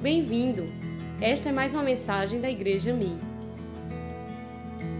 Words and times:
Bem-vindo! 0.00 0.62
Esta 1.20 1.48
é 1.48 1.52
mais 1.52 1.74
uma 1.74 1.82
mensagem 1.82 2.40
da 2.40 2.48
Igreja 2.48 2.94
Mi. 2.94 3.18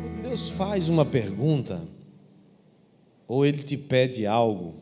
Quando 0.03 0.23
Deus 0.23 0.49
faz 0.49 0.89
uma 0.89 1.07
pergunta, 1.07 1.81
ou 3.29 3.47
Ele 3.47 3.63
te 3.63 3.77
pede 3.77 4.27
algo, 4.27 4.75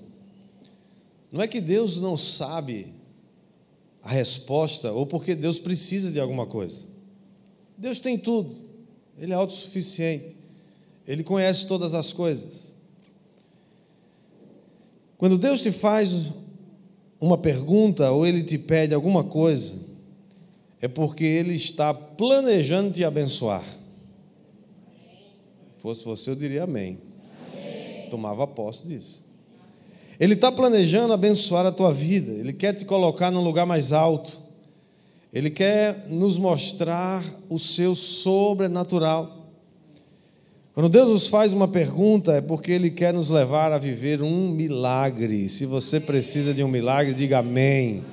não 1.30 1.42
é 1.42 1.46
que 1.46 1.60
Deus 1.60 1.98
não 1.98 2.16
sabe 2.16 2.94
a 4.02 4.08
resposta, 4.08 4.90
ou 4.90 5.04
porque 5.04 5.34
Deus 5.34 5.58
precisa 5.58 6.10
de 6.10 6.18
alguma 6.18 6.46
coisa. 6.46 6.84
Deus 7.76 8.00
tem 8.00 8.16
tudo, 8.16 8.56
Ele 9.18 9.32
é 9.32 9.36
autossuficiente, 9.36 10.34
Ele 11.06 11.22
conhece 11.22 11.68
todas 11.68 11.92
as 11.92 12.14
coisas. 12.14 12.74
Quando 15.18 15.36
Deus 15.36 15.62
te 15.62 15.70
faz 15.70 16.32
uma 17.20 17.36
pergunta 17.36 18.10
ou 18.12 18.26
Ele 18.26 18.42
te 18.42 18.56
pede 18.56 18.94
alguma 18.94 19.22
coisa, 19.22 19.84
é 20.80 20.88
porque 20.88 21.24
Ele 21.24 21.54
está 21.54 21.92
planejando 21.94 22.90
te 22.90 23.04
abençoar. 23.04 23.64
Se 25.76 25.82
fosse 25.82 26.04
você, 26.04 26.30
eu 26.30 26.36
diria 26.36 26.64
amém. 26.64 26.98
amém. 27.52 28.08
Tomava 28.10 28.46
posse 28.46 28.86
disso. 28.86 29.24
Ele 30.18 30.34
está 30.34 30.50
planejando 30.50 31.12
abençoar 31.12 31.66
a 31.66 31.72
tua 31.72 31.92
vida, 31.92 32.32
Ele 32.32 32.52
quer 32.52 32.72
te 32.72 32.84
colocar 32.84 33.30
num 33.30 33.42
lugar 33.42 33.66
mais 33.66 33.92
alto, 33.92 34.38
Ele 35.32 35.50
quer 35.50 36.06
nos 36.08 36.38
mostrar 36.38 37.22
o 37.48 37.58
seu 37.58 37.94
sobrenatural. 37.94 39.36
Quando 40.72 40.88
Deus 40.90 41.08
nos 41.08 41.26
faz 41.26 41.52
uma 41.52 41.68
pergunta, 41.68 42.32
é 42.32 42.40
porque 42.40 42.72
Ele 42.72 42.90
quer 42.90 43.12
nos 43.12 43.30
levar 43.30 43.72
a 43.72 43.78
viver 43.78 44.22
um 44.22 44.50
milagre. 44.50 45.48
Se 45.48 45.64
você 45.64 45.98
precisa 45.98 46.52
de 46.52 46.62
um 46.62 46.68
milagre, 46.68 47.14
diga 47.14 47.38
amém. 47.38 48.04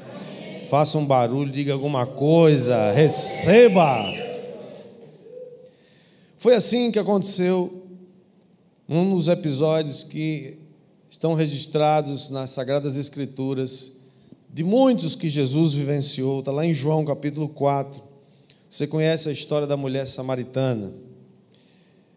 Faça 0.74 0.98
um 0.98 1.06
barulho, 1.06 1.52
diga 1.52 1.72
alguma 1.72 2.04
coisa, 2.04 2.92
receba. 2.92 4.12
Foi 6.36 6.56
assim 6.56 6.90
que 6.90 6.98
aconteceu 6.98 7.86
num 8.88 9.16
dos 9.16 9.28
episódios 9.28 10.04
que 10.04 10.58
estão 11.08 11.36
registrados 11.36 12.32
nas 12.32 12.50
Sagradas 12.50 12.98
Escrituras, 12.98 14.00
de 14.52 14.64
muitos 14.64 15.16
que 15.16 15.30
Jesus 15.30 15.74
vivenciou, 15.74 16.40
está 16.40 16.52
lá 16.52 16.66
em 16.66 16.74
João 16.74 17.06
capítulo 17.06 17.48
4. 17.50 18.02
Você 18.68 18.88
conhece 18.88 19.30
a 19.30 19.32
história 19.32 19.68
da 19.68 19.78
mulher 19.78 20.08
samaritana. 20.08 20.92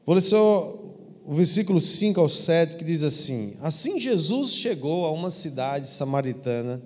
Vou 0.06 0.14
ler 0.14 0.22
só 0.22 0.74
o 1.26 1.34
versículo 1.34 1.78
5 1.78 2.18
ao 2.18 2.28
7 2.30 2.78
que 2.78 2.84
diz 2.86 3.02
assim: 3.02 3.52
Assim 3.60 4.00
Jesus 4.00 4.52
chegou 4.52 5.04
a 5.04 5.12
uma 5.12 5.30
cidade 5.30 5.90
samaritana 5.90 6.80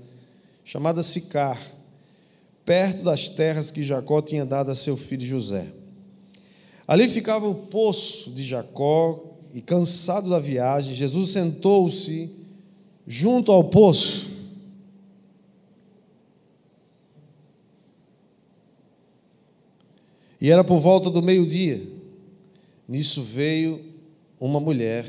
chamada 0.70 1.02
Sicar, 1.02 1.60
perto 2.64 3.02
das 3.02 3.28
terras 3.28 3.72
que 3.72 3.82
Jacó 3.82 4.22
tinha 4.22 4.46
dado 4.46 4.70
a 4.70 4.74
seu 4.76 4.96
filho 4.96 5.26
José. 5.26 5.66
Ali 6.86 7.08
ficava 7.08 7.48
o 7.48 7.56
poço 7.56 8.30
de 8.30 8.44
Jacó, 8.44 9.20
e 9.52 9.60
cansado 9.60 10.30
da 10.30 10.38
viagem, 10.38 10.94
Jesus 10.94 11.30
sentou-se 11.30 12.30
junto 13.04 13.50
ao 13.50 13.64
poço. 13.64 14.30
E 20.40 20.52
era 20.52 20.62
por 20.62 20.78
volta 20.78 21.10
do 21.10 21.20
meio-dia. 21.20 21.82
Nisso 22.86 23.24
veio 23.24 23.84
uma 24.38 24.60
mulher 24.60 25.04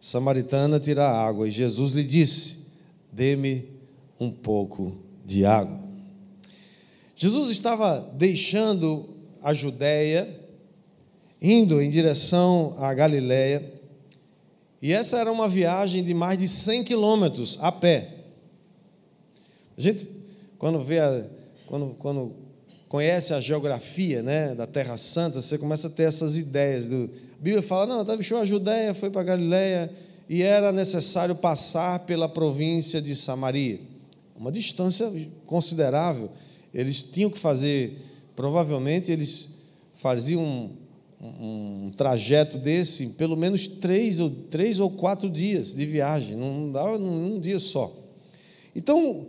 samaritana 0.00 0.78
tirar 0.78 1.10
água, 1.10 1.48
e 1.48 1.50
Jesus 1.50 1.90
lhe 1.90 2.04
disse: 2.04 2.68
Dê-me 3.10 3.75
um 4.18 4.30
pouco 4.30 4.96
de 5.24 5.44
água. 5.44 5.78
Jesus 7.16 7.50
estava 7.50 8.10
deixando 8.14 9.08
a 9.42 9.52
Judéia, 9.54 10.28
indo 11.40 11.80
em 11.80 11.88
direção 11.88 12.74
à 12.78 12.92
Galiléia, 12.92 13.72
e 14.82 14.92
essa 14.92 15.18
era 15.18 15.32
uma 15.32 15.48
viagem 15.48 16.04
de 16.04 16.12
mais 16.12 16.38
de 16.38 16.46
100 16.46 16.84
quilômetros 16.84 17.58
a 17.60 17.72
pé. 17.72 18.14
A 19.76 19.80
gente, 19.80 20.08
quando 20.58 20.80
vê, 20.80 21.00
a, 21.00 21.24
quando, 21.66 21.94
quando 21.98 22.32
conhece 22.88 23.32
a 23.34 23.40
geografia 23.40 24.22
né, 24.22 24.54
da 24.54 24.66
Terra 24.66 24.96
Santa, 24.96 25.40
você 25.40 25.58
começa 25.58 25.88
a 25.88 25.90
ter 25.90 26.04
essas 26.04 26.36
ideias. 26.36 26.86
Do, 26.86 27.04
a 27.04 27.42
Bíblia 27.42 27.62
fala, 27.62 27.86
não, 27.86 28.04
deixou 28.04 28.38
a 28.38 28.44
Judéia, 28.44 28.94
foi 28.94 29.10
para 29.10 29.22
a 29.22 29.24
Galiléia, 29.24 29.90
e 30.28 30.42
era 30.42 30.70
necessário 30.72 31.34
passar 31.34 32.00
pela 32.00 32.28
província 32.28 33.00
de 33.00 33.14
Samaria. 33.14 33.80
Uma 34.38 34.52
distância 34.52 35.10
considerável. 35.46 36.30
Eles 36.72 37.02
tinham 37.02 37.30
que 37.30 37.38
fazer, 37.38 37.98
provavelmente 38.34 39.10
eles 39.10 39.56
faziam 39.94 40.42
um, 40.42 40.70
um, 41.20 41.86
um 41.86 41.92
trajeto 41.96 42.58
desse 42.58 43.08
pelo 43.08 43.36
menos 43.36 43.66
três 43.66 44.20
ou, 44.20 44.30
três 44.30 44.78
ou 44.78 44.90
quatro 44.90 45.30
dias 45.30 45.74
de 45.74 45.86
viagem, 45.86 46.36
não 46.36 46.70
dava 46.70 46.98
num, 46.98 47.36
um 47.36 47.40
dia 47.40 47.58
só. 47.58 47.92
Então, 48.74 49.26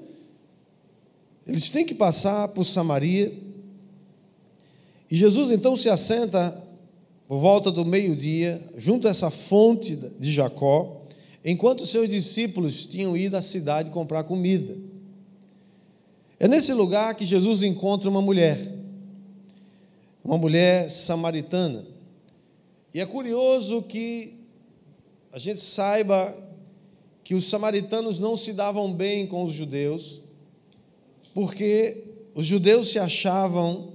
eles 1.45 1.69
têm 1.69 1.85
que 1.85 1.95
passar 1.95 2.49
por 2.49 2.65
Samaria, 2.65 3.33
e 5.09 5.15
Jesus 5.15 5.51
então 5.51 5.77
se 5.77 5.89
assenta 5.89 6.61
por 7.27 7.39
volta 7.39 7.71
do 7.71 7.85
meio-dia, 7.85 8.61
junto 8.77 9.07
a 9.07 9.11
essa 9.11 9.29
fonte 9.29 9.95
de 9.95 10.31
Jacó, 10.31 11.01
enquanto 11.43 11.85
seus 11.85 12.09
discípulos 12.09 12.85
tinham 12.85 13.15
ido 13.15 13.37
à 13.37 13.41
cidade 13.41 13.89
comprar 13.89 14.25
comida. 14.25 14.75
É 16.39 16.47
nesse 16.47 16.73
lugar 16.73 17.15
que 17.15 17.25
Jesus 17.25 17.63
encontra 17.63 18.09
uma 18.09 18.21
mulher, 18.21 18.59
uma 20.23 20.37
mulher 20.37 20.89
samaritana. 20.89 21.85
E 22.93 22.99
é 22.99 23.05
curioso 23.05 23.81
que 23.81 24.35
a 25.31 25.39
gente 25.39 25.59
saiba 25.59 26.35
que 27.23 27.35
os 27.35 27.49
samaritanos 27.49 28.19
não 28.19 28.37
se 28.37 28.53
davam 28.53 28.93
bem 28.93 29.25
com 29.25 29.43
os 29.43 29.53
judeus, 29.53 30.21
porque 31.33 32.03
os 32.33 32.45
judeus 32.45 32.91
se 32.91 32.99
achavam 32.99 33.93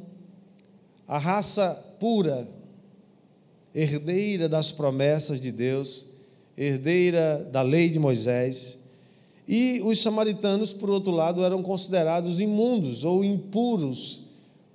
a 1.07 1.19
raça 1.19 1.75
pura, 1.99 2.49
herdeira 3.75 4.49
das 4.49 4.73
promessas 4.73 5.41
de 5.41 5.53
Deus, 5.53 6.07
herdeira 6.57 7.49
da 7.51 7.63
lei 7.63 7.89
de 7.89 7.99
Moisés. 7.99 8.82
E 9.47 9.81
os 9.85 10.01
samaritanos, 10.01 10.73
por 10.73 10.91
outro 10.91 11.11
lado, 11.11 11.45
eram 11.45 11.63
considerados 11.63 12.41
imundos 12.41 13.05
ou 13.05 13.25
impuros, 13.25 14.23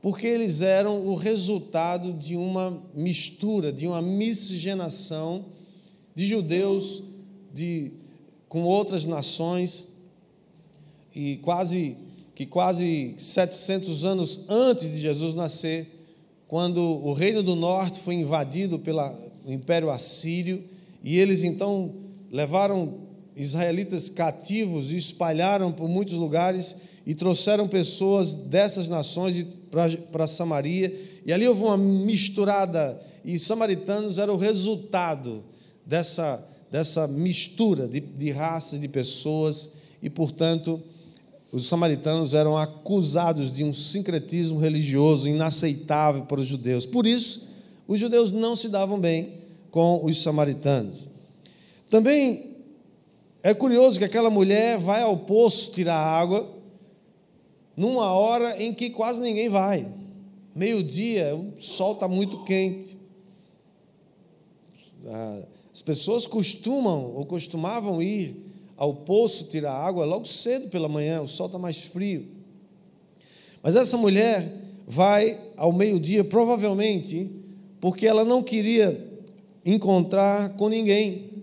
porque 0.02 0.28
eles 0.28 0.62
eram 0.62 1.08
o 1.08 1.16
resultado 1.16 2.14
de 2.14 2.36
uma 2.36 2.82
mistura, 2.94 3.72
de 3.72 3.88
uma 3.88 4.02
miscigenação 4.02 5.46
de 6.14 6.26
judeus 6.26 7.04
de, 7.54 7.92
com 8.50 8.64
outras 8.64 9.06
nações 9.06 9.94
e 11.16 11.38
quase 11.38 11.98
que 12.38 12.46
quase 12.46 13.16
700 13.18 14.06
anos 14.06 14.42
antes 14.48 14.92
de 14.92 14.98
Jesus 14.98 15.34
nascer, 15.34 15.88
quando 16.48 16.80
o 16.80 17.12
reino 17.12 17.42
do 17.42 17.56
norte 17.56 18.00
foi 18.00 18.14
invadido 18.14 18.78
pelo 18.78 19.12
império 19.48 19.90
assírio, 19.90 20.64
e 21.04 21.18
eles 21.18 21.44
então 21.44 21.96
levaram 22.32 23.07
israelitas 23.38 24.10
cativos 24.10 24.92
e 24.92 24.98
espalharam 24.98 25.72
por 25.72 25.88
muitos 25.88 26.16
lugares 26.16 26.78
e 27.06 27.16
trouxeram 27.16 27.68
pessoas 27.68 28.34
dessas 28.34 28.90
nações 28.90 29.46
para 30.12 30.28
Samaria, 30.28 30.94
e 31.26 31.32
ali 31.32 31.48
houve 31.48 31.62
uma 31.62 31.78
misturada, 31.78 33.02
e 33.24 33.40
samaritanos 33.40 34.18
era 34.18 34.32
o 34.32 34.38
resultado 34.38 35.44
dessa, 35.86 36.44
dessa 36.72 37.08
mistura 37.08 37.88
de, 37.88 38.00
de 38.00 38.32
raças, 38.32 38.80
de 38.80 38.88
pessoas, 38.88 39.74
e 40.02 40.10
portanto 40.10 40.82
os 41.52 41.66
samaritanos 41.68 42.34
eram 42.34 42.58
acusados 42.58 43.52
de 43.52 43.64
um 43.64 43.74
sincretismo 43.74 44.60
religioso 44.60 45.30
inaceitável 45.30 46.24
para 46.24 46.42
os 46.42 46.48
judeus. 46.48 46.86
Por 46.86 47.08
isso, 47.08 47.48
os 47.88 48.00
judeus 48.00 48.34
não 48.34 48.56
se 48.56 48.68
davam 48.68 49.00
bem 49.00 49.34
com 49.72 50.04
os 50.04 50.22
samaritanos. 50.22 51.08
Também 51.90 52.47
é 53.50 53.54
curioso 53.54 53.98
que 53.98 54.04
aquela 54.04 54.30
mulher 54.30 54.78
vai 54.78 55.02
ao 55.02 55.16
poço 55.16 55.72
tirar 55.72 55.96
água 55.96 56.46
numa 57.78 58.12
hora 58.12 58.62
em 58.62 58.74
que 58.74 58.90
quase 58.90 59.22
ninguém 59.22 59.48
vai. 59.48 59.88
Meio-dia, 60.54 61.34
o 61.34 61.54
sol 61.62 61.94
está 61.94 62.10
muito 62.10 62.44
quente. 62.44 62.98
As 65.74 65.82
pessoas 65.82 66.28
costumam 66.28 67.16
ou 67.16 67.24
costumavam 67.24 68.02
ir 68.02 68.36
ao 68.76 68.94
poço 68.94 69.46
tirar 69.46 69.72
água 69.72 70.04
logo 70.04 70.26
cedo 70.26 70.68
pela 70.68 70.90
manhã, 70.90 71.22
o 71.22 71.28
sol 71.28 71.46
está 71.46 71.58
mais 71.58 71.78
frio. 71.78 72.28
Mas 73.64 73.78
essa 73.78 73.96
mulher 73.96 74.52
vai 74.86 75.40
ao 75.56 75.72
meio-dia, 75.72 76.26
provavelmente, 76.26 77.32
porque 77.80 78.06
ela 78.06 78.26
não 78.26 78.44
queria 78.44 79.10
encontrar 79.66 80.50
com 80.58 80.68
ninguém. 80.68 81.37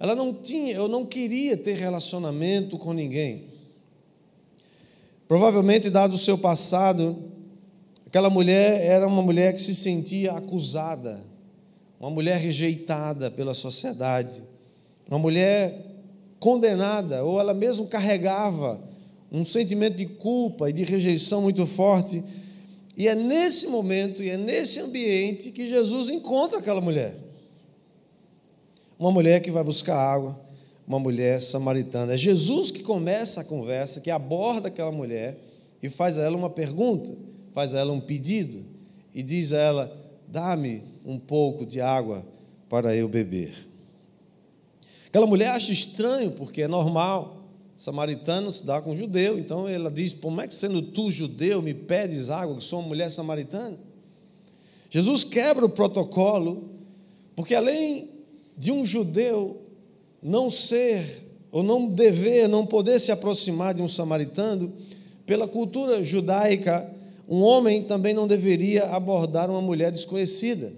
Ela 0.00 0.14
não 0.14 0.32
tinha, 0.32 0.74
eu 0.74 0.86
não 0.86 1.04
queria 1.04 1.56
ter 1.56 1.76
relacionamento 1.76 2.78
com 2.78 2.92
ninguém. 2.92 3.44
Provavelmente, 5.26 5.90
dado 5.90 6.14
o 6.14 6.18
seu 6.18 6.38
passado, 6.38 7.18
aquela 8.06 8.30
mulher 8.30 8.80
era 8.80 9.06
uma 9.06 9.22
mulher 9.22 9.54
que 9.54 9.60
se 9.60 9.74
sentia 9.74 10.32
acusada, 10.32 11.20
uma 12.00 12.10
mulher 12.10 12.40
rejeitada 12.40 13.30
pela 13.30 13.54
sociedade, 13.54 14.42
uma 15.08 15.18
mulher 15.18 15.84
condenada, 16.38 17.24
ou 17.24 17.40
ela 17.40 17.52
mesmo 17.52 17.86
carregava 17.86 18.80
um 19.30 19.44
sentimento 19.44 19.96
de 19.96 20.06
culpa 20.06 20.70
e 20.70 20.72
de 20.72 20.84
rejeição 20.84 21.42
muito 21.42 21.66
forte. 21.66 22.22
E 22.96 23.06
é 23.06 23.14
nesse 23.14 23.66
momento 23.66 24.22
e 24.22 24.30
é 24.30 24.36
nesse 24.36 24.80
ambiente 24.80 25.50
que 25.50 25.68
Jesus 25.68 26.08
encontra 26.08 26.58
aquela 26.58 26.80
mulher. 26.80 27.27
Uma 28.98 29.12
mulher 29.12 29.40
que 29.40 29.50
vai 29.50 29.62
buscar 29.62 29.96
água, 29.96 30.38
uma 30.86 30.98
mulher 30.98 31.40
samaritana. 31.40 32.14
É 32.14 32.16
Jesus 32.16 32.70
que 32.70 32.82
começa 32.82 33.42
a 33.42 33.44
conversa, 33.44 34.00
que 34.00 34.10
aborda 34.10 34.68
aquela 34.68 34.90
mulher 34.90 35.38
e 35.82 35.88
faz 35.88 36.18
a 36.18 36.22
ela 36.22 36.36
uma 36.36 36.50
pergunta, 36.50 37.14
faz 37.52 37.74
a 37.74 37.78
ela 37.78 37.92
um 37.92 38.00
pedido 38.00 38.64
e 39.14 39.22
diz 39.22 39.52
a 39.52 39.58
ela: 39.58 39.96
Dá-me 40.26 40.82
um 41.04 41.18
pouco 41.18 41.64
de 41.64 41.80
água 41.80 42.24
para 42.68 42.96
eu 42.96 43.08
beber. 43.08 43.68
Aquela 45.06 45.26
mulher 45.26 45.50
acha 45.50 45.72
estranho, 45.72 46.32
porque 46.32 46.62
é 46.62 46.68
normal. 46.68 47.36
Samaritano 47.76 48.50
se 48.50 48.66
dá 48.66 48.80
com 48.82 48.96
judeu, 48.96 49.38
então 49.38 49.68
ela 49.68 49.90
diz: 49.90 50.12
Como 50.12 50.40
é 50.40 50.48
que 50.48 50.54
sendo 50.54 50.82
tu 50.82 51.12
judeu 51.12 51.62
me 51.62 51.72
pedes 51.72 52.28
água, 52.28 52.56
que 52.56 52.64
sou 52.64 52.80
uma 52.80 52.88
mulher 52.88 53.08
samaritana? 53.08 53.78
Jesus 54.90 55.22
quebra 55.22 55.64
o 55.64 55.68
protocolo, 55.68 56.70
porque 57.36 57.54
além 57.54 58.17
de 58.58 58.72
um 58.72 58.84
judeu 58.84 59.62
não 60.22 60.50
ser, 60.50 61.24
ou 61.50 61.62
não 61.62 61.86
dever, 61.86 62.48
não 62.48 62.66
poder 62.66 62.98
se 62.98 63.12
aproximar 63.12 63.72
de 63.72 63.80
um 63.80 63.88
samaritano, 63.88 64.72
pela 65.24 65.46
cultura 65.46 66.02
judaica, 66.02 66.92
um 67.28 67.42
homem 67.42 67.84
também 67.84 68.12
não 68.12 68.26
deveria 68.26 68.86
abordar 68.86 69.48
uma 69.50 69.60
mulher 69.60 69.92
desconhecida. 69.92 70.72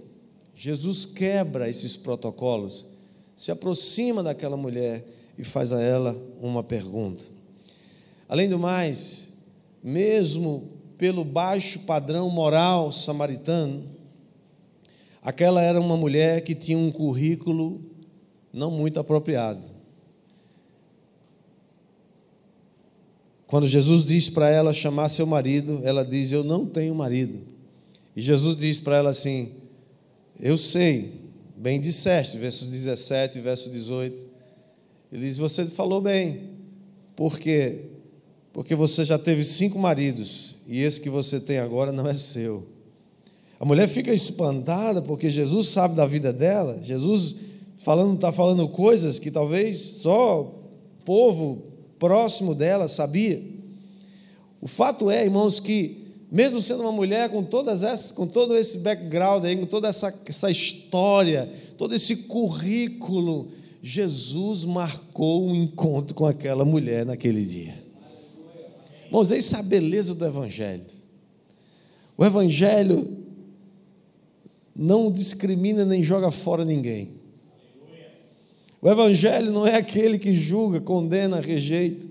Jesus 0.55 1.05
quebra 1.05 1.69
esses 1.69 1.97
protocolos, 1.97 2.85
se 3.35 3.51
aproxima 3.51 4.21
daquela 4.21 4.55
mulher 4.55 5.03
e 5.37 5.43
faz 5.43 5.73
a 5.73 5.81
ela 5.81 6.15
uma 6.39 6.61
pergunta. 6.61 7.23
Além 8.29 8.47
do 8.47 8.59
mais, 8.59 9.33
mesmo 9.83 10.67
pelo 10.97 11.25
baixo 11.25 11.79
padrão 11.79 12.29
moral 12.29 12.91
samaritano, 12.91 13.83
aquela 15.21 15.61
era 15.61 15.79
uma 15.79 15.95
mulher 15.95 16.41
que 16.41 16.55
tinha 16.55 16.77
um 16.77 16.91
currículo 16.91 17.81
não 18.53 18.71
muito 18.71 18.99
apropriado. 18.99 19.65
Quando 23.47 23.67
Jesus 23.67 24.05
diz 24.05 24.29
para 24.29 24.49
ela 24.49 24.73
chamar 24.73 25.09
seu 25.09 25.25
marido, 25.25 25.81
ela 25.83 26.05
diz: 26.05 26.31
Eu 26.31 26.43
não 26.43 26.65
tenho 26.65 26.95
marido. 26.95 27.39
E 28.15 28.21
Jesus 28.21 28.55
diz 28.55 28.79
para 28.79 28.97
ela 28.97 29.09
assim: 29.09 29.51
Eu 30.39 30.57
sei, 30.57 31.15
bem 31.57 31.79
disseste, 31.79 32.37
versos 32.37 32.69
17 32.69 33.37
e 33.37 33.41
verso 33.41 33.69
18. 33.69 34.25
Ele 35.11 35.25
diz: 35.25 35.37
Você 35.37 35.65
falou 35.65 35.99
bem. 35.99 36.51
Por 37.13 37.37
quê? 37.37 37.87
Porque 38.53 38.73
você 38.73 39.03
já 39.03 39.19
teve 39.19 39.43
cinco 39.43 39.77
maridos 39.77 40.55
e 40.65 40.79
esse 40.79 40.99
que 40.99 41.09
você 41.09 41.39
tem 41.39 41.59
agora 41.59 41.91
não 41.91 42.07
é 42.07 42.13
seu. 42.13 42.65
A 43.61 43.65
mulher 43.65 43.87
fica 43.87 44.11
espantada 44.11 45.03
porque 45.03 45.29
Jesus 45.29 45.67
sabe 45.67 45.93
da 45.93 46.07
vida 46.07 46.33
dela. 46.33 46.79
Jesus 46.81 47.35
falando 47.77 48.15
está 48.15 48.31
falando 48.31 48.67
coisas 48.67 49.19
que 49.19 49.29
talvez 49.29 49.77
só 49.77 50.41
o 50.41 51.05
povo 51.05 51.61
próximo 51.99 52.55
dela 52.55 52.87
sabia. 52.87 53.39
O 54.59 54.67
fato 54.67 55.11
é, 55.11 55.23
irmãos, 55.23 55.59
que 55.59 56.07
mesmo 56.31 56.59
sendo 56.59 56.81
uma 56.81 56.91
mulher 56.91 57.29
com 57.29 57.43
todas 57.43 57.83
essas, 57.83 58.11
com 58.11 58.25
todo 58.25 58.57
esse 58.57 58.79
background 58.79 59.45
aí, 59.45 59.55
com 59.55 59.67
toda 59.67 59.89
essa, 59.89 60.11
essa 60.25 60.49
história, 60.49 61.47
todo 61.77 61.93
esse 61.93 62.15
currículo, 62.15 63.49
Jesus 63.79 64.65
marcou 64.65 65.47
um 65.47 65.53
encontro 65.53 66.15
com 66.15 66.25
aquela 66.25 66.65
mulher 66.65 67.05
naquele 67.05 67.45
dia. 67.45 67.75
Irmãos, 69.05 69.29
isso 69.29 69.55
é 69.55 69.59
a 69.59 69.63
beleza 69.63 70.15
do 70.15 70.25
Evangelho. 70.25 70.85
O 72.17 72.25
Evangelho 72.25 73.20
não 74.75 75.11
discrimina 75.11 75.85
nem 75.85 76.03
joga 76.03 76.31
fora 76.31 76.65
ninguém. 76.65 77.09
O 78.81 78.89
Evangelho 78.89 79.51
não 79.51 79.67
é 79.67 79.75
aquele 79.75 80.17
que 80.17 80.33
julga, 80.33 80.79
condena, 80.79 81.39
rejeita. 81.39 82.07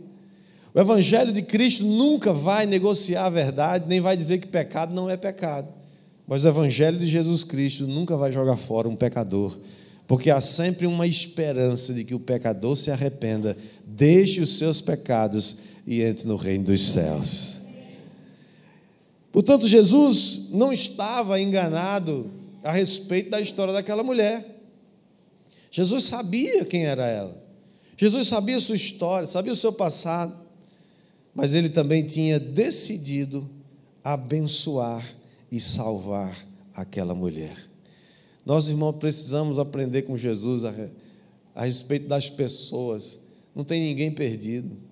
O 0.72 0.78
Evangelho 0.78 1.32
de 1.32 1.42
Cristo 1.42 1.84
nunca 1.84 2.32
vai 2.32 2.64
negociar 2.64 3.26
a 3.26 3.30
verdade, 3.30 3.86
nem 3.88 4.00
vai 4.00 4.16
dizer 4.16 4.38
que 4.38 4.46
pecado 4.46 4.94
não 4.94 5.10
é 5.10 5.16
pecado. 5.16 5.68
Mas 6.28 6.44
o 6.44 6.48
Evangelho 6.48 6.98
de 6.98 7.08
Jesus 7.08 7.42
Cristo 7.42 7.88
nunca 7.88 8.16
vai 8.16 8.30
jogar 8.30 8.56
fora 8.56 8.88
um 8.88 8.94
pecador 8.94 9.58
porque 10.10 10.28
há 10.28 10.40
sempre 10.40 10.88
uma 10.88 11.06
esperança 11.06 11.94
de 11.94 12.02
que 12.02 12.16
o 12.16 12.18
pecador 12.18 12.76
se 12.76 12.90
arrependa, 12.90 13.56
deixe 13.86 14.40
os 14.40 14.58
seus 14.58 14.80
pecados 14.80 15.58
e 15.86 16.02
entre 16.02 16.26
no 16.26 16.34
reino 16.34 16.64
dos 16.64 16.82
céus. 16.82 17.60
Portanto, 19.30 19.68
Jesus 19.68 20.48
não 20.50 20.72
estava 20.72 21.40
enganado 21.40 22.28
a 22.62 22.72
respeito 22.72 23.30
da 23.30 23.40
história 23.40 23.72
daquela 23.72 24.02
mulher. 24.02 24.58
Jesus 25.70 26.04
sabia 26.04 26.64
quem 26.64 26.86
era 26.86 27.06
ela. 27.06 27.40
Jesus 27.96 28.28
sabia 28.28 28.58
sua 28.58 28.76
história, 28.76 29.26
sabia 29.26 29.52
o 29.52 29.56
seu 29.56 29.72
passado. 29.72 30.34
Mas 31.34 31.54
ele 31.54 31.68
também 31.68 32.04
tinha 32.04 32.40
decidido 32.40 33.48
abençoar 34.02 35.06
e 35.50 35.60
salvar 35.60 36.36
aquela 36.74 37.14
mulher. 37.14 37.56
Nós, 38.44 38.68
irmãos, 38.68 38.96
precisamos 38.96 39.58
aprender 39.58 40.02
com 40.02 40.16
Jesus 40.16 40.64
a, 40.64 40.74
a 41.54 41.64
respeito 41.64 42.08
das 42.08 42.28
pessoas. 42.28 43.20
Não 43.54 43.62
tem 43.62 43.80
ninguém 43.80 44.10
perdido. 44.10 44.89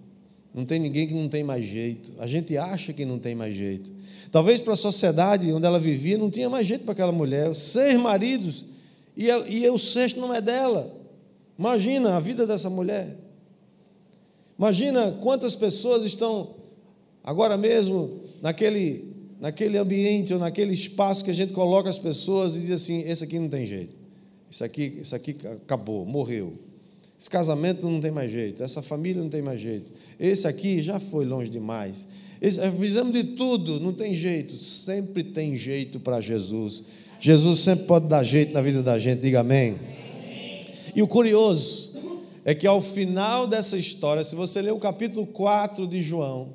Não 0.55 0.65
tem 0.65 0.79
ninguém 0.79 1.07
que 1.07 1.15
não 1.15 1.29
tem 1.29 1.45
mais 1.45 1.65
jeito. 1.65 2.13
A 2.19 2.27
gente 2.27 2.57
acha 2.57 2.93
que 2.93 3.05
não 3.05 3.19
tem 3.19 3.35
mais 3.35 3.55
jeito. 3.55 3.93
Talvez 4.33 4.63
para 4.63 4.73
a 4.73 4.77
sociedade 4.77 5.53
onde 5.53 5.67
ela 5.67 5.79
vivia 5.79 6.19
não 6.19 6.31
tinha 6.31 6.49
mais 6.49 6.67
jeito 6.67 6.85
para 6.85 6.93
aquela 6.93 7.13
mulher. 7.13 7.55
Seis 7.55 7.95
maridos 7.97 8.65
e, 9.17 9.27
e 9.27 9.69
o 9.69 9.79
sexto 9.79 10.21
não 10.21 10.33
é 10.33 10.41
dela. 10.41 10.95
Imagina 11.59 12.17
a 12.17 12.21
vida 12.21 12.47
dessa 12.47 12.71
mulher. 12.71 13.17
Imagina 14.59 15.13
quantas 15.23 15.55
pessoas 15.55 16.05
estão 16.05 16.55
agora 17.23 17.57
mesmo 17.57 18.21
naquele 18.43 19.09
naquele 19.41 19.79
ambiente 19.79 20.33
ou 20.33 20.41
naquele 20.41 20.73
espaço 20.73 21.25
que 21.25 21.31
a 21.31 21.35
gente 21.35 21.53
coloca 21.53 21.89
as 21.89 21.99
pessoas 21.99 22.57
e 22.57 22.61
diz 22.61 22.73
assim: 22.73 23.09
esse 23.09 23.25
aqui 23.25 23.39
não 23.39 23.49
tem 23.49 23.65
jeito, 23.65 23.97
isso 24.51 24.65
aqui, 24.65 24.99
isso 25.01 25.15
aqui 25.15 25.37
acabou, 25.65 26.05
morreu. 26.05 26.55
Esse 27.19 27.29
casamento 27.29 27.89
não 27.89 28.01
tem 28.01 28.13
mais 28.13 28.31
jeito, 28.31 28.63
essa 28.63 28.81
família 28.81 29.21
não 29.21 29.29
tem 29.29 29.43
mais 29.43 29.61
jeito, 29.61 29.93
esse 30.21 30.47
aqui 30.47 30.81
já 30.81 31.01
foi 31.01 31.25
longe 31.25 31.51
demais. 31.51 32.07
Esse, 32.41 32.61
fizemos 32.73 33.13
de 33.13 33.25
tudo, 33.25 33.81
não 33.81 33.93
tem 33.93 34.15
jeito, 34.15 34.55
sempre 34.55 35.25
tem 35.25 35.57
jeito 35.57 35.99
para 35.99 36.21
Jesus. 36.21 36.85
Jesus 37.21 37.59
sempre 37.59 37.87
pode 37.87 38.07
dar 38.07 38.23
jeito 38.23 38.53
na 38.53 38.63
vida 38.63 38.83
da 38.83 38.97
gente, 38.97 39.21
diga 39.21 39.41
amém. 39.41 39.77
E 40.95 41.03
o 41.03 41.09
curioso 41.09 41.93
é 42.45 42.55
que 42.55 42.67
ao 42.67 42.81
final 42.81 43.49
dessa 43.49 43.77
história, 43.77 44.23
se 44.23 44.37
você 44.37 44.63
ler 44.63 44.73
o 44.73 44.79
capítulo 44.79 45.27
4 45.27 45.89
de 45.89 46.01
João, 46.01 46.55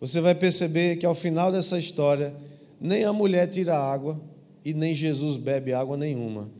você 0.00 0.20
vai 0.20 0.34
perceber 0.34 0.96
que 0.96 1.06
ao 1.06 1.14
final 1.14 1.52
dessa 1.52 1.78
história, 1.78 2.34
nem 2.80 3.04
a 3.04 3.12
mulher 3.12 3.48
tira 3.48 3.78
água 3.78 4.20
e 4.64 4.74
nem 4.74 4.92
Jesus 4.92 5.36
bebe 5.36 5.72
água 5.72 5.96
nenhuma. 5.96 6.50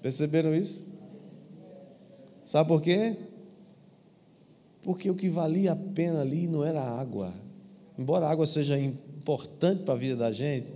Perceberam 0.00 0.54
isso? 0.54 0.91
Sabe 2.52 2.68
por 2.68 2.82
quê? 2.82 3.16
Porque 4.82 5.10
o 5.10 5.14
que 5.14 5.30
valia 5.30 5.72
a 5.72 5.76
pena 5.76 6.20
ali 6.20 6.46
não 6.46 6.62
era 6.62 6.82
a 6.82 7.00
água. 7.00 7.32
Embora 7.98 8.26
a 8.26 8.30
água 8.30 8.46
seja 8.46 8.78
importante 8.78 9.84
para 9.84 9.94
a 9.94 9.96
vida 9.96 10.16
da 10.16 10.30
gente, 10.30 10.66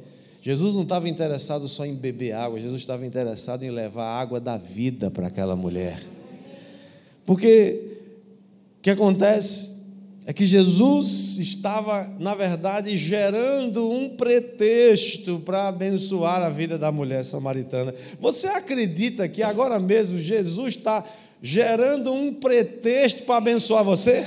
Jesus 0.40 0.74
não 0.74 0.84
estava 0.84 1.06
interessado 1.06 1.68
só 1.68 1.84
em 1.84 1.94
beber 1.94 2.32
água, 2.32 2.58
Jesus 2.58 2.80
estava 2.80 3.04
interessado 3.04 3.62
em 3.62 3.70
levar 3.70 4.04
a 4.04 4.18
água 4.18 4.40
da 4.40 4.56
vida 4.56 5.10
para 5.10 5.26
aquela 5.26 5.54
mulher. 5.54 6.02
Porque 7.26 7.98
o 8.78 8.80
que 8.80 8.88
acontece? 8.88 9.76
é 10.28 10.32
que 10.32 10.44
Jesus 10.44 11.38
estava, 11.38 12.12
na 12.18 12.34
verdade, 12.34 12.98
gerando 12.98 13.88
um 13.88 14.16
pretexto 14.16 15.38
para 15.38 15.68
abençoar 15.68 16.42
a 16.42 16.48
vida 16.48 16.76
da 16.76 16.90
mulher 16.90 17.24
samaritana. 17.24 17.94
Você 18.20 18.48
acredita 18.48 19.28
que 19.28 19.40
agora 19.40 19.78
mesmo 19.78 20.18
Jesus 20.18 20.74
está 20.74 21.04
gerando 21.42 22.12
um 22.12 22.32
pretexto 22.32 23.22
para 23.24 23.36
abençoar 23.36 23.84
você? 23.84 24.24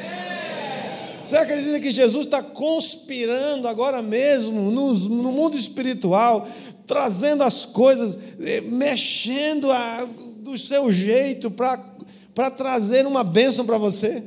Você 1.24 1.36
acredita 1.38 1.80
que 1.80 1.92
Jesus 1.92 2.26
está 2.26 2.42
conspirando 2.42 3.68
agora 3.68 4.02
mesmo 4.02 4.72
no, 4.72 4.94
no 4.94 5.32
mundo 5.32 5.58
espiritual, 5.58 6.48
trazendo 6.88 7.44
as 7.44 7.66
coisas, 7.66 8.18
eh, 8.40 8.62
mexendo 8.62 9.72
a, 9.72 10.08
do 10.38 10.58
seu 10.58 10.90
jeito 10.90 11.52
para 11.52 12.50
trazer 12.50 13.06
uma 13.06 13.24
bênção 13.24 13.66
para 13.66 13.78
você? 13.78 14.24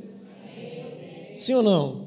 Sim 1.36 1.54
ou 1.54 1.62
não? 1.62 2.02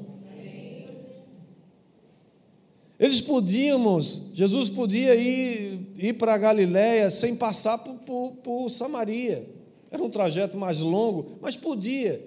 Eles 2.98 3.20
podíamos, 3.20 4.30
Jesus 4.32 4.70
podia 4.70 5.14
ir, 5.14 5.78
ir 5.98 6.14
para 6.14 6.34
a 6.34 6.38
Galiléia 6.38 7.10
sem 7.10 7.36
passar 7.36 7.76
por, 7.78 7.96
por, 7.96 8.32
por 8.42 8.70
Samaria. 8.70 9.55
Era 9.90 10.02
um 10.02 10.10
trajeto 10.10 10.56
mais 10.56 10.80
longo, 10.80 11.38
mas 11.40 11.56
podia. 11.56 12.20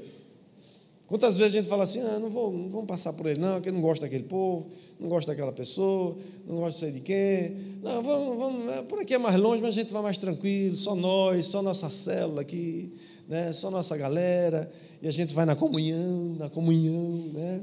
Quantas 1.10 1.40
vezes 1.40 1.56
a 1.56 1.60
gente 1.60 1.68
fala 1.68 1.86
assim, 1.86 2.02
ah, 2.02 2.20
não, 2.20 2.30
vou, 2.30 2.54
não 2.54 2.70
vamos 2.70 2.86
passar 2.86 3.14
por 3.14 3.26
ele, 3.26 3.40
não, 3.40 3.56
porque 3.56 3.72
não 3.72 3.82
gosta 3.82 4.06
daquele 4.06 4.26
povo, 4.26 4.68
não 5.00 5.10
gosta 5.10 5.32
daquela 5.32 5.52
pessoa, 5.52 6.16
não 6.48 6.58
gosta 6.58 6.86
de 6.86 6.94
de 6.94 7.00
quem. 7.00 7.56
Não, 7.82 8.04
vamos, 8.04 8.38
vamos, 8.38 8.72
é, 8.72 8.84
por 8.84 9.00
aqui 9.00 9.16
é 9.16 9.18
mais 9.18 9.36
longe, 9.36 9.60
mas 9.60 9.76
a 9.76 9.80
gente 9.80 9.92
vai 9.92 10.04
mais 10.04 10.20
tranquilo, 10.20 10.76
só 10.76 10.94
nós, 10.94 11.48
só 11.48 11.64
nossa 11.64 11.90
célula 11.90 12.42
aqui, 12.42 12.94
né, 13.28 13.52
só 13.52 13.72
nossa 13.72 13.98
galera, 13.98 14.72
e 15.02 15.08
a 15.08 15.12
gente 15.12 15.34
vai 15.34 15.48
na 15.48 15.56
comunhão, 15.56 16.36
na 16.38 16.48
comunhão, 16.48 17.32
né? 17.34 17.62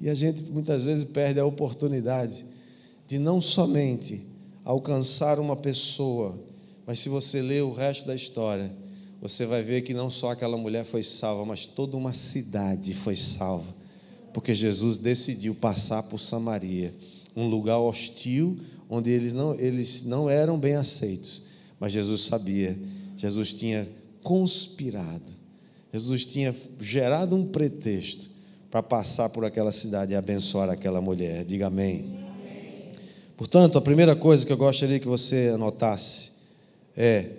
E 0.00 0.10
a 0.10 0.14
gente 0.14 0.42
muitas 0.42 0.82
vezes 0.82 1.04
perde 1.04 1.38
a 1.38 1.46
oportunidade 1.46 2.44
de 3.06 3.16
não 3.16 3.40
somente 3.40 4.26
alcançar 4.64 5.38
uma 5.38 5.54
pessoa, 5.54 6.36
mas 6.84 6.98
se 6.98 7.08
você 7.08 7.40
ler 7.40 7.62
o 7.62 7.72
resto 7.72 8.08
da 8.08 8.14
história, 8.14 8.72
você 9.20 9.44
vai 9.44 9.62
ver 9.62 9.82
que 9.82 9.92
não 9.92 10.08
só 10.08 10.30
aquela 10.30 10.56
mulher 10.56 10.84
foi 10.84 11.02
salva, 11.02 11.44
mas 11.44 11.66
toda 11.66 11.96
uma 11.96 12.12
cidade 12.12 12.94
foi 12.94 13.14
salva, 13.14 13.74
porque 14.32 14.54
Jesus 14.54 14.96
decidiu 14.96 15.54
passar 15.54 16.02
por 16.04 16.18
Samaria, 16.18 16.94
um 17.36 17.46
lugar 17.46 17.78
hostil 17.78 18.58
onde 18.88 19.10
eles 19.10 19.32
não, 19.32 19.54
eles 19.54 20.04
não 20.04 20.28
eram 20.28 20.58
bem 20.58 20.74
aceitos, 20.74 21.42
mas 21.78 21.92
Jesus 21.92 22.22
sabia, 22.22 22.76
Jesus 23.16 23.52
tinha 23.52 23.88
conspirado, 24.22 25.30
Jesus 25.92 26.24
tinha 26.24 26.54
gerado 26.80 27.36
um 27.36 27.46
pretexto 27.46 28.30
para 28.70 28.82
passar 28.82 29.28
por 29.28 29.44
aquela 29.44 29.72
cidade 29.72 30.12
e 30.12 30.16
abençoar 30.16 30.70
aquela 30.70 31.00
mulher. 31.00 31.44
Diga 31.44 31.66
amém. 31.66 32.04
amém. 32.04 32.90
Portanto, 33.36 33.76
a 33.76 33.80
primeira 33.80 34.14
coisa 34.14 34.46
que 34.46 34.52
eu 34.52 34.56
gostaria 34.56 35.00
que 35.00 35.08
você 35.08 35.50
anotasse 35.52 36.30
é 36.96 37.30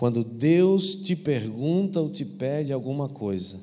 quando 0.00 0.24
Deus 0.24 0.94
te 0.94 1.14
pergunta 1.14 2.00
ou 2.00 2.08
te 2.08 2.24
pede 2.24 2.72
alguma 2.72 3.06
coisa, 3.06 3.60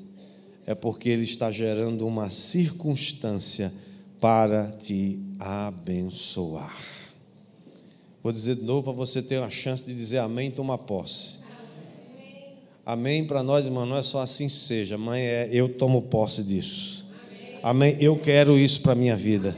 é 0.64 0.72
porque 0.72 1.08
Ele 1.08 1.24
está 1.24 1.50
gerando 1.50 2.06
uma 2.06 2.30
circunstância 2.30 3.72
para 4.20 4.70
te 4.70 5.18
abençoar. 5.36 6.80
Vou 8.22 8.30
dizer 8.30 8.54
de 8.54 8.62
novo 8.62 8.84
para 8.84 8.92
você 8.92 9.20
ter 9.20 9.38
uma 9.38 9.50
chance 9.50 9.82
de 9.82 9.92
dizer 9.92 10.18
amém 10.18 10.48
tomar 10.48 10.78
posse. 10.78 11.38
Amém, 12.86 13.24
para 13.24 13.42
nós, 13.42 13.66
irmão, 13.66 13.84
não 13.84 13.96
é 13.96 14.02
só 14.04 14.20
assim 14.20 14.48
seja. 14.48 14.96
Mãe, 14.96 15.20
é 15.20 15.48
eu 15.50 15.68
tomo 15.68 16.02
posse 16.02 16.44
disso. 16.44 17.04
Amém. 17.64 17.96
Eu 17.98 18.16
quero 18.16 18.56
isso 18.56 18.80
para 18.80 18.92
a 18.92 18.94
minha 18.94 19.16
vida. 19.16 19.56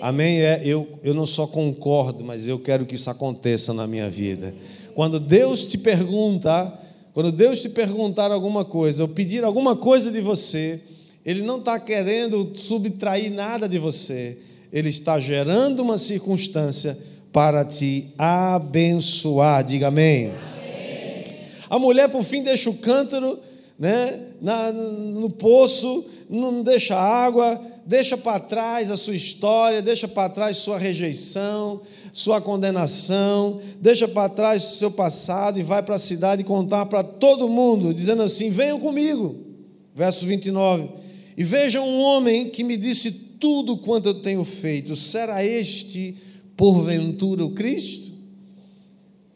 Amém. 0.00 0.40
É, 0.40 0.62
eu, 0.64 0.88
eu 1.04 1.12
não 1.12 1.26
só 1.26 1.46
concordo, 1.46 2.24
mas 2.24 2.48
eu 2.48 2.58
quero 2.58 2.86
que 2.86 2.94
isso 2.94 3.10
aconteça 3.10 3.74
na 3.74 3.86
minha 3.86 4.08
vida. 4.08 4.54
Quando 4.98 5.20
Deus 5.20 5.64
te 5.64 5.78
pergunta, 5.78 6.76
quando 7.14 7.30
Deus 7.30 7.62
te 7.62 7.68
perguntar 7.68 8.32
alguma 8.32 8.64
coisa, 8.64 9.04
ou 9.04 9.08
pedir 9.08 9.44
alguma 9.44 9.76
coisa 9.76 10.10
de 10.10 10.20
você, 10.20 10.80
Ele 11.24 11.40
não 11.40 11.60
está 11.60 11.78
querendo 11.78 12.50
subtrair 12.56 13.30
nada 13.30 13.68
de 13.68 13.78
você, 13.78 14.38
Ele 14.72 14.88
está 14.88 15.20
gerando 15.20 15.84
uma 15.84 15.98
circunstância 15.98 16.98
para 17.32 17.64
te 17.64 18.08
abençoar. 18.18 19.62
Diga 19.62 19.86
amém. 19.86 20.32
amém. 20.32 21.24
A 21.70 21.78
mulher, 21.78 22.08
por 22.08 22.24
fim, 22.24 22.42
deixa 22.42 22.68
o 22.68 22.78
cântaro 22.78 23.38
né, 23.78 24.18
na, 24.42 24.72
no 24.72 25.30
poço, 25.30 26.06
não 26.28 26.60
deixa 26.60 26.98
água, 26.98 27.60
deixa 27.88 28.18
para 28.18 28.38
trás 28.38 28.90
a 28.90 28.96
sua 28.96 29.16
história, 29.16 29.80
deixa 29.80 30.06
para 30.06 30.28
trás 30.28 30.58
sua 30.58 30.78
rejeição, 30.78 31.80
sua 32.12 32.38
condenação, 32.38 33.60
deixa 33.80 34.06
para 34.06 34.28
trás 34.28 34.62
o 34.62 34.76
seu 34.76 34.90
passado 34.90 35.58
e 35.58 35.62
vai 35.62 35.82
para 35.82 35.94
a 35.94 35.98
cidade 35.98 36.44
contar 36.44 36.84
para 36.86 37.02
todo 37.02 37.48
mundo, 37.48 37.94
dizendo 37.94 38.22
assim: 38.22 38.50
venham 38.50 38.78
comigo. 38.78 39.46
Verso 39.94 40.26
29. 40.26 40.88
E 41.36 41.42
vejam 41.42 41.88
um 41.88 42.00
homem 42.02 42.50
que 42.50 42.62
me 42.62 42.76
disse 42.76 43.10
tudo 43.40 43.78
quanto 43.78 44.10
eu 44.10 44.14
tenho 44.14 44.44
feito. 44.44 44.94
Será 44.94 45.42
este, 45.42 46.14
porventura, 46.56 47.44
o 47.44 47.50
Cristo? 47.50 48.08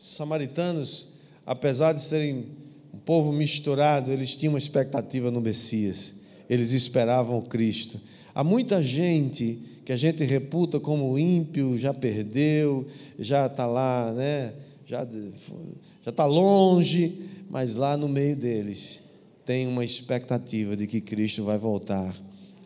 samaritanos, 0.02 1.12
apesar 1.47 1.92
de 1.92 2.00
serem 2.00 2.47
um 2.92 2.99
povo 2.99 3.32
misturado, 3.32 4.11
eles 4.11 4.35
tinham 4.35 4.52
uma 4.52 4.59
expectativa 4.59 5.30
no 5.30 5.40
Messias. 5.40 6.16
Eles 6.50 6.73
esperavam 6.73 7.38
o 7.38 7.42
Cristo. 7.42 8.00
Há 8.34 8.42
muita 8.42 8.82
gente 8.82 9.58
que 9.84 9.92
a 9.92 9.96
gente 9.96 10.24
reputa 10.24 10.78
como 10.78 11.18
ímpio, 11.18 11.78
já 11.78 11.92
perdeu, 11.92 12.86
já 13.18 13.46
está 13.46 13.66
lá, 13.66 14.12
né? 14.12 14.52
já 14.86 15.06
está 16.10 16.26
longe, 16.26 17.22
mas 17.48 17.76
lá 17.76 17.96
no 17.96 18.08
meio 18.08 18.36
deles 18.36 19.00
tem 19.44 19.66
uma 19.66 19.84
expectativa 19.84 20.76
de 20.76 20.86
que 20.86 21.00
Cristo 21.00 21.44
vai 21.44 21.58
voltar. 21.58 22.14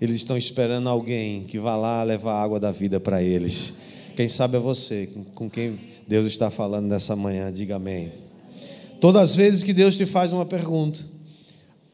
Eles 0.01 0.17
estão 0.17 0.37
esperando 0.37 0.89
alguém 0.89 1.45
que 1.45 1.59
vá 1.59 1.77
lá 1.77 2.03
levar 2.03 2.33
a 2.33 2.43
água 2.43 2.61
da 2.61 2.71
vida 2.71 3.01
para 3.01 3.23
eles. 3.23 3.75
Quem 4.15 4.29
sabe 4.29 4.57
é 4.57 4.61
você, 4.61 5.09
com 5.35 5.49
quem 5.49 5.79
Deus 6.07 6.27
está 6.27 6.51
falando 6.51 6.87
nessa 6.87 7.17
manhã, 7.17 7.53
diga 7.53 7.77
amém. 7.77 8.13
Todas 9.01 9.31
as 9.31 9.37
vezes 9.37 9.63
que 9.63 9.73
Deus 9.73 9.97
te 9.97 10.05
faz 10.05 10.33
uma 10.33 10.45
pergunta, 10.45 11.01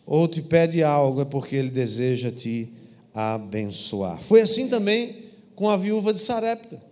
ou 0.05 0.27
te 0.27 0.43
pede 0.43 0.83
algo, 0.83 1.21
é 1.21 1.25
porque 1.25 1.57
Ele 1.57 1.71
deseja 1.71 2.31
te 2.31 2.69
abençoar. 3.15 4.21
Foi 4.21 4.41
assim 4.41 4.69
também 4.69 5.17
com 5.55 5.69
a 5.69 5.77
viúva 5.77 6.13
de 6.13 6.21
Sarepta. 6.21 6.83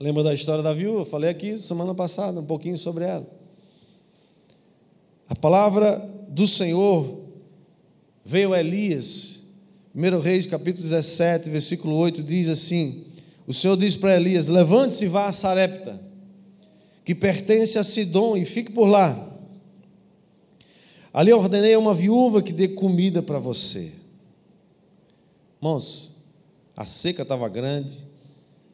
Lembra 0.00 0.22
da 0.22 0.34
história 0.34 0.62
da 0.62 0.72
viúva? 0.72 1.04
Falei 1.04 1.30
aqui 1.30 1.56
semana 1.56 1.94
passada 1.94 2.40
um 2.40 2.44
pouquinho 2.44 2.76
sobre 2.76 3.04
ela. 3.04 3.26
A 5.28 5.34
palavra 5.34 5.96
do 6.28 6.46
Senhor 6.46 7.20
veio 8.24 8.52
a 8.52 8.60
Elias. 8.60 9.44
1 9.94 10.18
Reis, 10.20 10.46
capítulo 10.46 10.82
17, 10.82 11.48
versículo 11.48 11.96
8, 11.96 12.22
diz 12.22 12.48
assim: 12.48 13.04
O 13.46 13.52
Senhor 13.52 13.76
diz 13.76 13.96
para 13.96 14.16
Elias: 14.16 14.48
Levante-se 14.48 15.04
e 15.04 15.08
vá 15.08 15.26
a 15.26 15.32
Sarepta, 15.32 16.00
que 17.04 17.14
pertence 17.14 17.78
a 17.78 17.84
Sidom, 17.84 18.36
e 18.36 18.44
fique 18.44 18.72
por 18.72 18.86
lá. 18.86 19.30
Ali 21.12 21.32
ordenei 21.32 21.74
a 21.74 21.78
uma 21.78 21.94
viúva 21.94 22.42
que 22.42 22.52
dê 22.52 22.66
comida 22.66 23.22
para 23.22 23.38
você. 23.38 23.92
Irmãos, 25.64 26.16
a 26.76 26.84
seca 26.84 27.22
estava 27.22 27.48
grande. 27.48 28.04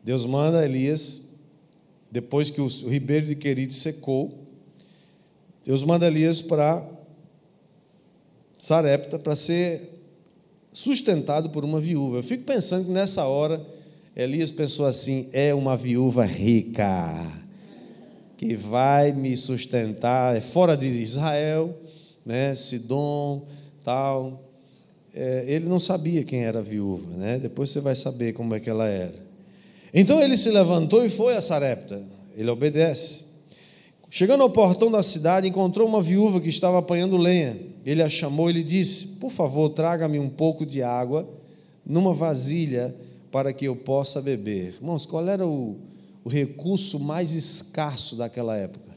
Deus 0.03 0.27
manda 0.27 0.65
Elias, 0.65 1.23
depois 2.11 2.51
que 2.51 2.61
o, 2.61 2.67
ribeiro 2.67 3.27
de 3.27 3.37
Querite 3.37 3.75
secou, 3.75 4.37
Deus 5.65 5.85
manda 5.85 6.09
Elias 6.09 6.43
para 6.43 6.85
Sarepta 8.59 9.21
para 9.21 9.37
ser 9.37 10.03
sustentado 10.73 11.51
por 11.51 11.65
uma 11.65 11.81
viúva. 11.81 12.17
Eu 12.17 12.25
fico 12.25 12.43
pensando 12.43 12.87
que 12.87 12.91
nessa 12.91 13.25
hora 13.25 13.65
Elias 14.17 14.51
pensou 14.51 14.85
assim: 14.85 15.29
é 15.33 15.55
uma 15.55 15.77
viúva 15.77 16.25
rica 16.25 17.25
que 18.37 18.57
vai 18.57 19.13
me 19.13 19.37
sustentar, 19.37 20.35
é 20.35 20.41
fora 20.41 20.77
de 20.77 20.89
Israel, 20.89 21.73
né, 22.27 22.53
Sidom, 22.57 23.47
tal 23.85 24.50
é, 25.15 25.45
ele 25.49 25.69
não 25.69 25.79
sabia 25.79 26.23
quem 26.25 26.45
era 26.45 26.61
a 26.61 26.63
viúva, 26.63 27.17
né? 27.17 27.39
depois 27.39 27.71
você 27.71 27.81
vai 27.81 27.95
saber 27.95 28.33
como 28.33 28.55
é 28.55 28.61
que 28.61 28.71
ela 28.71 28.87
era. 28.89 29.31
Então 29.93 30.21
ele 30.21 30.37
se 30.37 30.51
levantou 30.51 31.05
e 31.05 31.11
foi 31.11 31.37
a 31.37 31.41
Sarepta, 31.41 32.03
ele 32.37 32.49
obedece. 32.51 33.31
Chegando 34.09 34.43
ao 34.43 34.51
portão 34.51 34.91
da 34.91 35.03
cidade, 35.03 35.47
encontrou 35.47 35.87
uma 35.87 36.03
viúva 36.03 36.41
que 36.41 36.49
estava 36.49 36.79
apanhando 36.79 37.17
lenha. 37.17 37.57
Ele 37.87 38.03
a 38.03 38.11
chamou 38.11 38.51
e 38.51 38.55
lhe 38.55 38.65
disse: 38.65 39.19
Por 39.21 39.31
favor, 39.31 39.69
traga-me 39.71 40.19
um 40.19 40.29
pouco 40.29 40.67
de 40.67 40.83
água 40.83 41.29
numa 41.87 42.13
vasilha 42.13 42.95
para 43.31 43.53
que 43.53 43.67
eu 43.67 43.77
possa 43.77 44.21
beber. 44.21 44.75
Irmãos, 44.75 45.07
qual 45.07 45.29
era 45.29 45.47
o, 45.47 45.77
o 46.25 46.29
recurso 46.29 46.99
mais 46.99 47.33
escasso 47.33 48.17
daquela 48.17 48.57
época? 48.57 48.91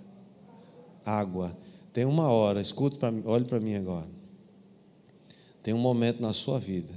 Água. 1.05 1.55
Tem 1.93 2.05
uma 2.05 2.29
hora, 2.29 2.59
escute 2.59 2.97
para 2.97 3.11
mim, 3.11 3.21
olhe 3.25 3.45
para 3.45 3.59
mim 3.59 3.75
agora. 3.75 4.07
Tem 5.63 5.73
um 5.73 5.79
momento 5.79 6.21
na 6.21 6.33
sua 6.33 6.59
vida 6.59 6.93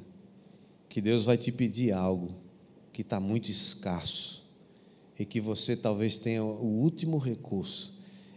que 0.88 1.00
Deus 1.00 1.24
vai 1.24 1.38
te 1.38 1.52
pedir 1.52 1.92
algo 1.92 2.34
que 2.92 3.02
está 3.02 3.20
muito 3.20 3.48
escasso 3.48 4.44
e 5.18 5.24
que 5.24 5.40
você 5.40 5.76
talvez 5.76 6.16
tenha 6.16 6.42
o 6.42 6.66
último 6.82 7.16
recurso. 7.16 7.94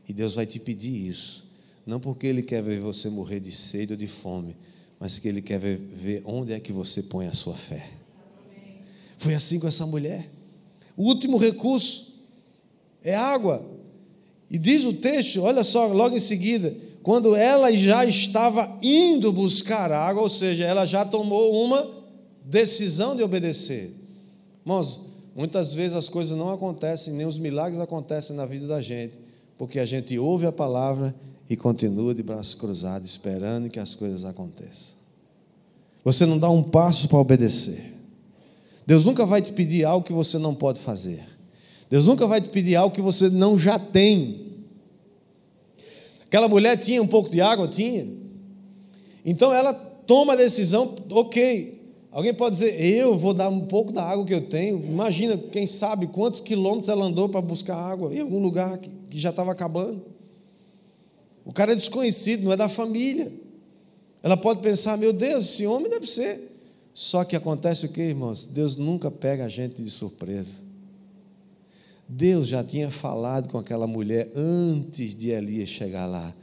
E 0.07 0.13
Deus 0.13 0.36
vai 0.36 0.45
te 0.45 0.59
pedir 0.59 1.07
isso, 1.07 1.50
não 1.86 2.00
porque 2.00 2.27
Ele 2.27 2.41
quer 2.41 2.62
ver 2.62 2.79
você 2.79 3.09
morrer 3.09 3.39
de 3.39 3.51
sede 3.51 3.93
ou 3.93 3.98
de 3.98 4.07
fome, 4.07 4.55
mas 5.00 5.17
que 5.17 5.27
Ele 5.27 5.41
quer 5.41 5.59
ver, 5.59 5.77
ver 5.77 6.21
onde 6.25 6.53
é 6.53 6.59
que 6.59 6.71
você 6.71 7.03
põe 7.03 7.27
a 7.27 7.33
sua 7.33 7.55
fé. 7.55 7.89
Foi 9.17 9.33
assim 9.33 9.59
com 9.59 9.67
essa 9.67 9.86
mulher. 9.86 10.29
O 10.95 11.03
último 11.03 11.38
recurso 11.38 12.15
é 13.03 13.15
água. 13.15 13.65
E 14.50 14.57
diz 14.57 14.83
o 14.83 14.93
texto, 14.93 15.41
olha 15.41 15.63
só, 15.63 15.88
logo 15.88 16.15
em 16.15 16.19
seguida, 16.19 16.75
quando 17.03 17.36
ela 17.36 17.72
já 17.72 18.06
estava 18.06 18.77
indo 18.82 19.32
buscar 19.32 19.91
água, 19.91 20.22
ou 20.22 20.29
seja, 20.29 20.65
ela 20.65 20.86
já 20.86 21.06
tomou 21.06 21.63
uma 21.63 21.88
decisão 22.44 23.15
de 23.15 23.24
obedecer. 23.24 23.96
Irmãos, 24.62 25.10
Muitas 25.39 25.74
vezes 25.74 25.96
as 25.96 26.10
coisas 26.10 26.38
não 26.38 26.51
acontecem, 26.51 27.13
nem 27.13 27.25
os 27.25 27.38
milagres 27.38 27.79
acontecem 27.79 28.36
na 28.36 28.46
vida 28.46 28.68
da 28.68 28.82
gente, 28.82 29.18
porque 29.58 29.79
a 29.79 29.86
gente 29.86 30.20
ouve 30.20 30.46
a 30.46 30.51
palavra 30.51 31.15
e 31.50 31.56
continua 31.56 32.13
de 32.13 32.22
braços 32.22 32.56
cruzados, 32.56 33.10
esperando 33.10 33.70
que 33.70 33.79
as 33.79 33.96
coisas 33.96 34.25
aconteçam. 34.25 34.98
Você 36.03 36.25
não 36.25 36.38
dá 36.38 36.50
um 36.50 36.62
passo 36.62 37.08
para 37.08 37.20
obedecer. 37.20 37.96
Deus 38.86 39.06
nunca 39.06 39.25
vai 39.25 39.41
te 39.41 39.53
pedir 39.53 39.86
algo 39.86 40.06
que 40.06 40.12
você 40.12 40.38
não 40.38 40.53
pode 40.53 40.82
fazer. 40.82 41.24
Deus 41.89 42.06
nunca 42.06 42.27
vai 42.27 42.41
te 42.41 42.50
pedir 42.50 42.75
algo 42.75 42.94
que 42.94 43.01
você 43.01 43.29
não 43.29 43.58
já 43.58 43.79
tem. 43.79 44.49
Aquela 46.29 46.48
mulher 46.48 46.77
tinha 46.77 47.01
um 47.01 47.07
pouco 47.07 47.27
de 47.27 47.41
água? 47.41 47.67
Tinha. 47.67 48.07
Então 49.25 49.51
ela 49.51 49.74
toma 49.74 50.33
a 50.33 50.36
decisão, 50.36 50.95
ok. 51.09 51.81
Alguém 52.12 52.36
pode 52.36 52.55
dizer, 52.55 52.79
eu 52.79 53.17
vou 53.17 53.33
dar 53.33 53.50
um 53.50 53.65
pouco 53.65 53.91
da 53.91 54.03
água 54.03 54.24
que 54.24 54.33
eu 54.36 54.48
tenho. 54.48 54.77
Imagina, 54.86 55.36
quem 55.36 55.65
sabe 55.65 56.05
quantos 56.05 56.39
quilômetros 56.39 56.88
ela 56.88 57.03
andou 57.03 57.27
para 57.27 57.41
buscar 57.41 57.75
água 57.75 58.13
em 58.13 58.19
algum 58.19 58.38
lugar 58.38 58.77
que, 58.77 58.91
que 59.09 59.19
já 59.19 59.31
estava 59.31 59.51
acabando. 59.51 60.03
O 61.43 61.51
cara 61.51 61.71
é 61.71 61.75
desconhecido, 61.75 62.43
não 62.43 62.53
é 62.53 62.57
da 62.57 62.69
família. 62.69 63.31
Ela 64.21 64.38
pode 64.38 64.62
pensar, 64.62 65.00
meu 65.00 65.12
Deus, 65.12 65.45
esse 65.45 65.65
homem 65.65 65.89
deve 65.89 66.05
ser. 66.05 66.48
Só 66.93 67.24
que 67.24 67.36
acontece 67.36 67.88
o 67.88 67.89
que, 67.89 68.01
irmãos? 68.01 68.45
Deus 68.45 68.77
nunca 68.77 69.09
pega 69.09 69.45
a 69.45 69.50
gente 69.50 69.81
de 69.81 69.89
surpresa. 69.89 70.68
Deus 72.11 72.47
já 72.47 72.63
tinha 72.63 72.89
falado 72.89 73.49
com 73.49 73.59
aquela 73.59 73.85
mulher 73.85 74.31
antes 74.35 75.13
de 75.13 75.29
Elias 75.29 75.69
chegar 75.69 76.07
lá. 76.07 76.33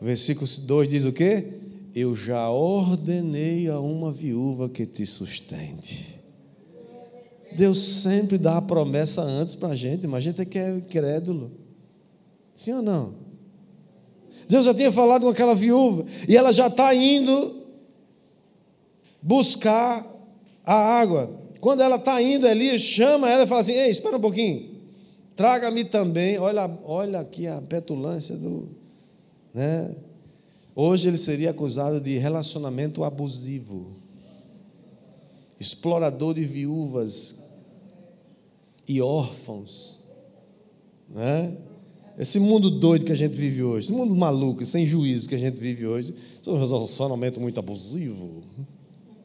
O 0.00 0.04
versículo 0.06 0.48
2 0.48 0.88
diz 0.88 1.04
o 1.04 1.12
quê? 1.12 1.44
Eu 1.94 2.16
já 2.16 2.48
ordenei 2.48 3.68
a 3.68 3.78
uma 3.78 4.10
viúva 4.10 4.66
que 4.66 4.86
te 4.86 5.04
sustente. 5.04 6.18
Deus 7.54 7.78
sempre 7.78 8.38
dá 8.38 8.56
a 8.56 8.62
promessa 8.62 9.20
antes 9.20 9.54
para 9.54 9.68
a 9.68 9.76
gente, 9.76 10.06
mas 10.06 10.18
a 10.18 10.20
gente 10.22 10.40
é 10.40 10.44
que 10.46 10.58
é 10.58 10.80
crédulo. 10.80 11.52
Sim 12.54 12.72
ou 12.72 12.82
não? 12.82 13.14
Deus 14.48 14.64
já 14.64 14.72
tinha 14.72 14.90
falado 14.90 15.24
com 15.24 15.28
aquela 15.28 15.54
viúva 15.54 16.06
e 16.26 16.34
ela 16.34 16.50
já 16.50 16.68
está 16.68 16.94
indo 16.94 17.62
buscar 19.20 20.04
a 20.64 20.74
água. 20.74 21.30
Quando 21.60 21.82
ela 21.82 21.96
está 21.96 22.20
indo, 22.22 22.46
Elias 22.46 22.80
chama 22.80 23.30
ela 23.30 23.44
e 23.44 23.46
fala 23.46 23.60
assim: 23.60 23.72
Ei, 23.72 23.90
espera 23.90 24.16
um 24.16 24.20
pouquinho. 24.20 24.73
Traga-me 25.36 25.84
também, 25.84 26.38
olha, 26.38 26.70
olha 26.84 27.20
aqui 27.20 27.46
a 27.46 27.60
petulância 27.60 28.36
do. 28.36 28.68
Né? 29.52 29.94
Hoje 30.74 31.08
ele 31.08 31.18
seria 31.18 31.50
acusado 31.50 32.00
de 32.00 32.18
relacionamento 32.18 33.02
abusivo, 33.02 33.90
explorador 35.58 36.34
de 36.34 36.44
viúvas 36.44 37.44
e 38.88 39.00
órfãos. 39.00 39.98
Né? 41.08 41.56
Esse 42.16 42.38
mundo 42.38 42.70
doido 42.70 43.04
que 43.04 43.12
a 43.12 43.16
gente 43.16 43.34
vive 43.34 43.62
hoje, 43.62 43.86
esse 43.86 43.92
mundo 43.96 44.14
maluco, 44.14 44.64
sem 44.64 44.86
juízo 44.86 45.28
que 45.28 45.34
a 45.34 45.38
gente 45.38 45.58
vive 45.58 45.86
hoje, 45.86 46.14
é 46.46 46.50
um 46.50 46.58
relacionamento 46.58 47.40
muito 47.40 47.58
abusivo. 47.58 48.42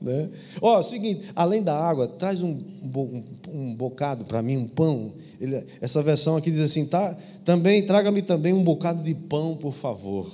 Né? 0.01 0.29
Ó, 0.61 0.81
seguinte, 0.81 1.25
além 1.35 1.61
da 1.61 1.77
água, 1.77 2.07
traz 2.07 2.41
um, 2.41 2.57
um, 2.83 3.23
um 3.53 3.75
bocado 3.75 4.23
para 4.23 4.41
mim, 4.41 4.55
um 4.55 4.67
pão. 4.67 5.11
Ele, 5.41 5.65
essa 5.81 6.01
versão 6.01 6.37
aqui 6.37 6.49
diz 6.49 6.61
assim: 6.61 6.85
tá, 6.85 7.17
também 7.43 7.85
traga-me 7.85 8.21
também 8.21 8.53
um 8.53 8.63
bocado 8.63 9.03
de 9.03 9.13
pão, 9.13 9.57
por 9.57 9.73
favor. 9.73 10.31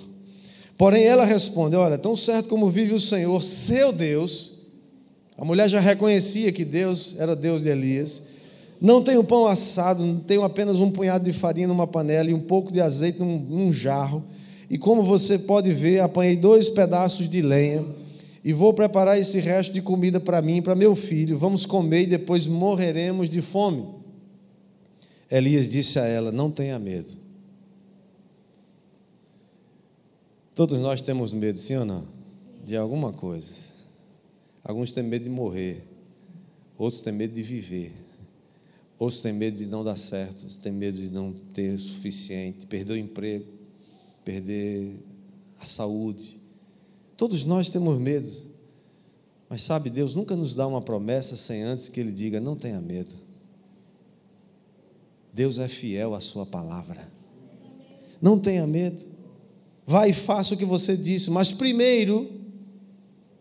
Porém, 0.78 1.04
ela 1.04 1.26
responde: 1.26 1.76
Olha, 1.76 1.98
tão 1.98 2.16
certo 2.16 2.48
como 2.48 2.70
vive 2.70 2.94
o 2.94 3.00
Senhor, 3.00 3.42
seu 3.44 3.92
Deus. 3.92 4.54
A 5.38 5.44
mulher 5.44 5.68
já 5.68 5.80
reconhecia 5.80 6.52
que 6.52 6.64
Deus 6.64 7.20
era 7.20 7.36
Deus 7.36 7.64
de 7.64 7.70
Elias. 7.70 8.24
Não 8.80 9.02
tenho 9.02 9.24
pão 9.24 9.48
assado, 9.48 10.22
tenho 10.28 10.44
apenas 10.44 10.80
um 10.80 10.92
punhado 10.92 11.26
de 11.26 11.34
farinha 11.34 11.68
numa 11.68 11.88
panela 11.88 12.30
e 12.30 12.34
um 12.34 12.40
pouco 12.40 12.72
de 12.72 12.80
azeite 12.80 13.20
num, 13.20 13.40
num 13.40 13.74
jarro. 13.74 14.24
E 14.70 14.78
como 14.78 15.04
você 15.04 15.40
pode 15.40 15.72
ver, 15.72 16.02
apanhei 16.02 16.36
dois 16.36 16.70
pedaços 16.70 17.28
de 17.28 17.42
lenha 17.42 17.84
e 18.46 18.54
vou 18.54 18.72
preparar 18.76 19.18
esse 19.18 19.40
resto 19.40 19.74
de 19.74 19.82
comida 19.82 20.20
para 20.20 20.40
mim 20.40 20.58
e 20.58 20.62
para 20.62 20.76
meu 20.76 20.96
filho. 20.96 21.36
Vamos 21.36 21.66
comer 21.66 22.04
e 22.04 22.06
depois 22.06 22.46
morreremos 22.46 23.28
de 23.28 23.42
fome. 23.42 23.90
Elias 25.32 25.68
disse 25.68 25.98
a 25.98 26.06
ela: 26.06 26.32
Não 26.32 26.52
tenha 26.52 26.78
medo. 26.78 27.12
Todos 30.54 30.80
nós 30.80 31.02
temos 31.02 31.34
medo, 31.34 31.58
sim 31.58 31.76
ou 31.76 31.86
não? 31.86 32.06
De 32.64 32.78
alguma 32.78 33.12
coisa. 33.12 33.74
Alguns 34.64 34.94
têm 34.94 35.04
medo 35.04 35.24
de 35.24 35.30
morrer, 35.30 35.84
outros 36.78 37.02
têm 37.02 37.14
medo 37.14 37.34
de 37.34 37.42
viver, 37.42 37.94
outros 39.00 39.24
têm 39.24 39.34
medo 39.34 39.58
de 39.58 39.66
não 39.66 39.84
dar 39.84 39.96
certo, 39.96 40.42
outros 40.42 40.58
têm 40.58 40.72
medo 40.72 40.98
de 40.98 41.10
não 41.10 41.34
ter 41.34 41.74
o 41.74 41.80
suficiente, 41.80 42.68
perder 42.68 42.94
o 42.94 42.98
emprego, 42.98 43.46
perder 44.24 44.96
a 45.60 45.66
saúde 45.66 46.45
Todos 47.18 47.44
nós 47.44 47.70
temos 47.70 48.00
medo. 48.00 48.32
Mas 49.50 49.62
sabe, 49.62 49.90
Deus 49.90 50.16
nunca 50.16 50.36
nos 50.36 50.54
dá 50.54 50.68
uma 50.68 50.82
promessa 50.82 51.36
sem 51.36 51.62
antes 51.62 51.90
que 51.90 52.00
Ele 52.00 52.12
diga: 52.12 52.40
não 52.40 52.56
tenha 52.56 52.82
medo. 52.82 53.14
Deus 55.34 55.60
é 55.60 55.68
fiel 55.68 56.16
à 56.16 56.22
Sua 56.22 56.46
palavra. 56.46 57.08
Não 58.22 58.40
tenha 58.40 58.66
medo. 58.66 59.02
Vai 59.86 60.10
e 60.10 60.14
faça 60.14 60.56
o 60.56 60.58
que 60.58 60.66
você 60.66 60.98
disse, 60.98 61.30
mas 61.30 61.52
primeiro, 61.52 62.30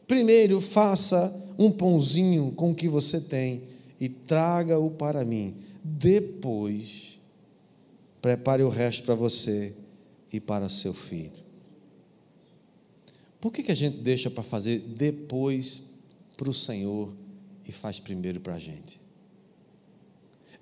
primeiro 0.06 0.60
faça 0.60 1.32
um 1.58 1.70
pãozinho 1.70 2.52
com 2.52 2.72
o 2.72 2.74
que 2.74 2.88
você 2.88 3.20
tem 3.20 3.62
e 3.98 4.08
traga-o 4.08 4.90
para 4.90 5.24
mim. 5.24 5.56
Depois, 5.82 7.18
prepare 8.20 8.62
o 8.62 8.68
resto 8.68 9.04
para 9.04 9.14
você 9.14 9.74
e 10.32 10.38
para 10.38 10.68
seu 10.68 10.92
filho. 10.92 11.42
Por 13.44 13.52
que, 13.52 13.62
que 13.62 13.72
a 13.72 13.74
gente 13.74 13.98
deixa 13.98 14.30
para 14.30 14.42
fazer 14.42 14.78
depois 14.78 16.00
para 16.35 16.48
o 16.48 16.54
Senhor 16.54 17.14
e 17.68 17.72
faz 17.72 18.00
primeiro 18.00 18.40
para 18.40 18.54
a 18.54 18.59
gente? 18.59 18.98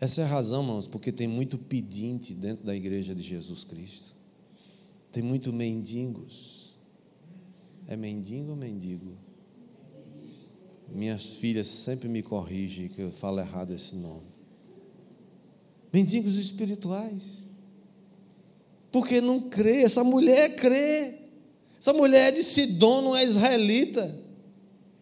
Essa 0.01 0.23
é 0.23 0.25
a 0.25 0.27
razão, 0.27 0.62
irmãos, 0.62 0.88
porque 0.88 1.12
tem 1.12 1.29
muito 1.29 1.57
pedinte 1.57 2.35
dentro 2.35 2.66
da 2.66 2.75
igreja 2.75 3.14
de 3.14 3.23
Jesus 3.23 3.62
Cristo. 3.62 4.16
Tem 5.12 5.23
muito 5.23 5.53
mendigos. 5.53 6.75
É 7.87 7.97
mendigo 7.97 8.51
ou 8.51 8.57
mendigo? 8.57 9.16
Minhas 10.92 11.37
filhas 11.37 11.68
sempre 11.68 12.09
me 12.09 12.21
corrigem 12.21 12.88
que 12.88 13.01
eu 13.01 13.12
falo 13.12 13.38
errado 13.38 13.73
esse 13.73 13.95
nome. 13.95 14.27
Mendigos 15.92 16.35
espirituais. 16.35 17.23
Porque 18.90 19.21
não 19.21 19.49
crê, 19.49 19.83
essa 19.85 20.03
mulher 20.03 20.57
crê. 20.57 21.21
Essa 21.83 21.92
mulher 21.92 22.29
é 22.29 22.31
de 22.31 22.45
Sidom 22.45 23.03
não 23.03 23.16
é 23.16 23.25
israelita, 23.25 24.14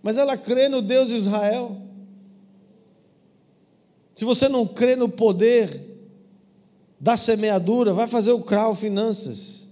mas 0.03 0.17
ela 0.17 0.35
crê 0.35 0.67
no 0.67 0.81
Deus 0.81 1.11
de 1.11 1.15
Israel. 1.15 1.77
Se 4.15 4.25
você 4.25 4.49
não 4.49 4.67
crê 4.67 4.97
no 4.97 5.07
poder 5.07 5.79
da 6.99 7.19
semeadura, 7.19 7.93
vai 7.93 8.07
fazer 8.09 8.33
o 8.33 8.41
crau 8.41 8.75
finanças. 8.75 9.69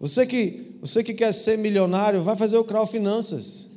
Você 0.00 0.26
que, 0.26 0.76
você 0.80 1.04
que 1.04 1.14
quer 1.14 1.32
ser 1.32 1.56
milionário, 1.56 2.20
vai 2.20 2.34
fazer 2.34 2.56
o 2.56 2.64
crau 2.64 2.84
finanças. 2.84 3.70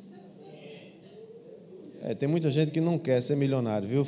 É, 2.02 2.16
tem 2.16 2.28
muita 2.28 2.50
gente 2.50 2.72
que 2.72 2.82
não 2.82 2.98
quer 2.98 3.22
ser 3.22 3.36
milionário, 3.36 3.88
viu? 3.88 4.04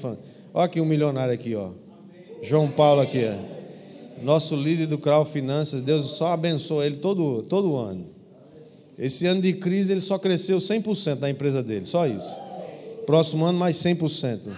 Olha 0.52 0.66
aqui 0.66 0.82
um 0.82 0.86
milionário 0.86 1.36
aqui, 1.36 1.54
ó. 1.54 1.70
João 2.42 2.72
Paulo 2.72 3.02
aqui, 3.02 3.26
ó 3.26 3.57
nosso 4.22 4.56
líder 4.56 4.88
do 4.88 4.98
Crau 4.98 5.24
Finanças, 5.24 5.82
Deus 5.82 6.06
só 6.12 6.28
abençoa 6.28 6.86
ele 6.86 6.98
todo, 6.98 7.44
todo 7.44 7.76
ano. 7.76 8.08
Esse 8.98 9.28
ano 9.28 9.42
de 9.42 9.54
crise 9.54 9.94
ele 9.94 10.02
só 10.02 10.18
cresceu 10.18 10.58
100% 10.58 11.16
da 11.16 11.30
empresa 11.30 11.62
dele, 11.62 11.86
só 11.86 12.08
isso. 12.08 12.36
Próximo 13.06 13.46
ano 13.46 13.58
mais 13.58 13.78
100%. 13.78 14.50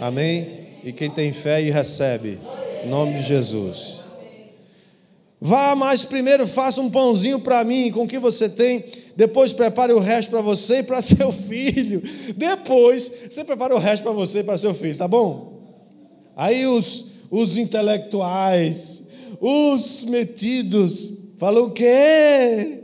Amém? 0.00 0.64
E 0.84 0.92
quem 0.92 1.10
tem 1.10 1.32
fé 1.32 1.62
e 1.62 1.70
recebe, 1.70 2.38
em 2.84 2.88
nome 2.88 3.14
de 3.14 3.22
Jesus. 3.22 4.04
Vá, 5.40 5.74
mas 5.74 6.04
primeiro 6.04 6.46
faça 6.46 6.80
um 6.80 6.90
pãozinho 6.90 7.40
para 7.40 7.62
mim, 7.64 7.90
com 7.90 8.04
o 8.04 8.08
que 8.08 8.18
você 8.18 8.48
tem. 8.48 8.84
Depois 9.16 9.52
prepare 9.52 9.92
o 9.92 9.98
resto 9.98 10.30
para 10.30 10.40
você 10.40 10.78
e 10.78 10.82
para 10.82 11.00
seu 11.02 11.32
filho. 11.32 12.02
Depois 12.36 13.10
você 13.28 13.44
prepara 13.44 13.74
o 13.74 13.78
resto 13.78 14.02
para 14.04 14.12
você 14.12 14.40
e 14.40 14.44
para 14.44 14.56
seu 14.56 14.72
filho, 14.72 14.96
tá 14.96 15.08
bom? 15.08 15.60
Aí 16.36 16.66
os 16.66 17.13
os 17.34 17.58
intelectuais, 17.58 19.02
os 19.40 20.04
metidos, 20.04 21.18
falam 21.36 21.64
o 21.64 21.70
quê? 21.72 22.78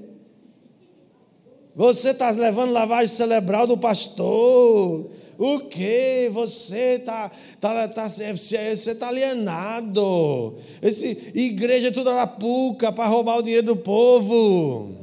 Você 1.76 2.10
está 2.10 2.30
levando 2.30 2.72
lavagem 2.72 3.14
cerebral 3.14 3.64
do 3.68 3.78
pastor. 3.78 5.08
O 5.38 5.60
que? 5.60 6.28
Você 6.32 6.96
está 6.98 7.30
tá, 7.60 7.86
tá, 7.86 8.08
você 8.08 8.94
tá 8.96 9.06
alienado. 9.06 10.56
Esse, 10.82 11.30
igreja 11.32 11.86
é 11.88 11.92
tudo 11.92 12.10
arapuca 12.10 12.90
para 12.90 13.08
roubar 13.08 13.38
o 13.38 13.42
dinheiro 13.42 13.68
do 13.68 13.76
povo. 13.76 14.96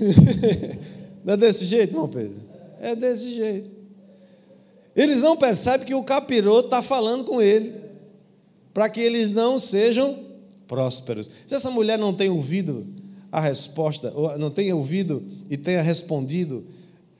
Não 1.22 1.34
é 1.34 1.36
desse 1.36 1.66
jeito, 1.66 1.92
irmão 1.92 2.08
Pedro? 2.08 2.40
É 2.80 2.94
desse 2.94 3.30
jeito. 3.30 3.75
Eles 4.96 5.20
não 5.20 5.36
percebem 5.36 5.86
que 5.86 5.94
o 5.94 6.02
capiroto 6.02 6.68
está 6.68 6.82
falando 6.82 7.24
com 7.24 7.42
ele, 7.42 7.74
para 8.72 8.88
que 8.88 9.00
eles 9.00 9.30
não 9.30 9.58
sejam 9.58 10.24
prósperos. 10.66 11.30
Se 11.46 11.54
essa 11.54 11.70
mulher 11.70 11.98
não 11.98 12.14
tem 12.14 12.30
ouvido 12.30 12.86
a 13.30 13.40
resposta, 13.40 14.10
ou 14.14 14.38
não 14.38 14.50
tenha 14.50 14.74
ouvido 14.74 15.22
e 15.50 15.56
tenha 15.56 15.82
respondido, 15.82 16.64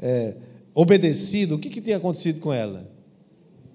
é, 0.01 0.35
obedecido, 0.75 1.57
o 1.57 1.59
que, 1.59 1.69
que 1.69 1.81
tinha 1.81 1.99
acontecido 1.99 2.41
com 2.41 2.53
ela? 2.53 2.91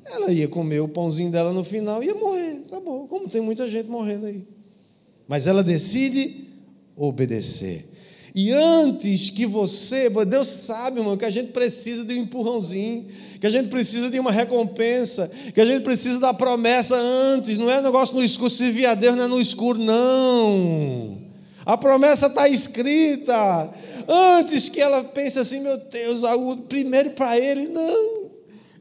Ela 0.04 0.32
ia 0.32 0.48
comer 0.48 0.80
o 0.80 0.88
pãozinho 0.88 1.32
dela 1.32 1.54
no 1.54 1.64
final 1.64 2.02
e 2.02 2.08
ia 2.08 2.16
morrer. 2.16 2.64
Acabou. 2.68 3.08
Como 3.08 3.30
tem 3.30 3.42
muita 3.42 3.68
gente 3.68 3.88
morrendo 3.88 4.26
aí. 4.26 4.46
Mas 5.28 5.48
ela 5.48 5.64
decide 5.64 6.48
obedecer. 6.96 7.86
E 8.34 8.52
antes 8.52 9.30
que 9.30 9.46
você, 9.46 10.10
Deus 10.26 10.48
sabe, 10.48 11.00
irmão, 11.00 11.18
que 11.18 11.26
a 11.26 11.30
gente 11.30 11.52
precisa 11.52 12.06
de 12.06 12.14
um 12.14 12.24
empurrãozinho, 12.24 13.08
que 13.40 13.46
a 13.46 13.50
gente 13.50 13.70
precisa 13.70 14.10
de 14.10 14.20
uma 14.20 14.32
recompensa, 14.32 15.30
que 15.54 15.60
a 15.60 15.66
gente 15.66 15.84
precisa 15.84 16.20
da 16.20 16.34
promessa 16.34 16.96
antes, 16.96 17.58
não 17.58 17.70
é 17.70 17.82
negócio 17.82 18.16
no 18.16 18.24
escuro, 18.24 18.50
servir 18.50 18.86
a 18.86 18.94
Deus 18.94 19.16
não 19.18 19.26
é 19.26 19.28
no 19.28 19.42
escuro, 19.42 19.80
não. 19.80 21.18
A 21.66 21.78
promessa 21.78 22.28
está 22.28 22.48
escrita. 22.48 23.70
Antes 24.08 24.70
que 24.70 24.80
ela 24.80 25.04
pense 25.04 25.38
assim, 25.38 25.60
meu 25.60 25.78
Deus, 25.78 26.22
primeiro 26.70 27.12
para 27.12 27.38
ele, 27.38 27.68
não. 27.68 28.32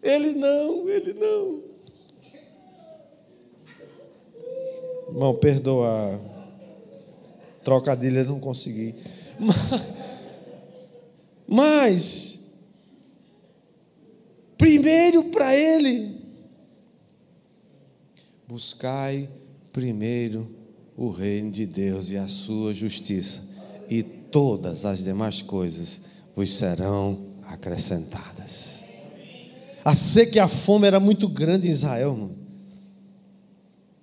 Ele 0.03 0.33
não, 0.33 0.89
ele 0.89 1.13
não. 1.15 1.63
Irmão, 5.09 5.35
perdoa. 5.35 6.21
Trocadilha 7.65 8.25
não 8.25 8.39
consegui. 8.39 8.95
Mas, 11.46 12.53
primeiro 14.57 15.24
para 15.24 15.57
ele, 15.57 16.16
buscai 18.46 19.29
primeiro 19.72 20.48
o 20.96 21.11
reino 21.11 21.50
de 21.50 21.66
Deus 21.66 22.11
e 22.11 22.16
a 22.16 22.29
sua 22.29 22.72
justiça, 22.74 23.48
e 23.88 24.03
todas 24.03 24.85
as 24.85 25.03
demais 25.03 25.42
coisas 25.42 26.03
vos 26.37 26.53
serão 26.57 27.26
acrescentadas. 27.42 28.85
A 29.85 29.94
seca 29.94 30.37
e 30.37 30.40
a 30.40 30.46
fome 30.46 30.87
era 30.87 31.00
muito 31.00 31.26
grande 31.26 31.66
em 31.66 31.70
Israel, 31.70 32.14
mano. 32.14 32.37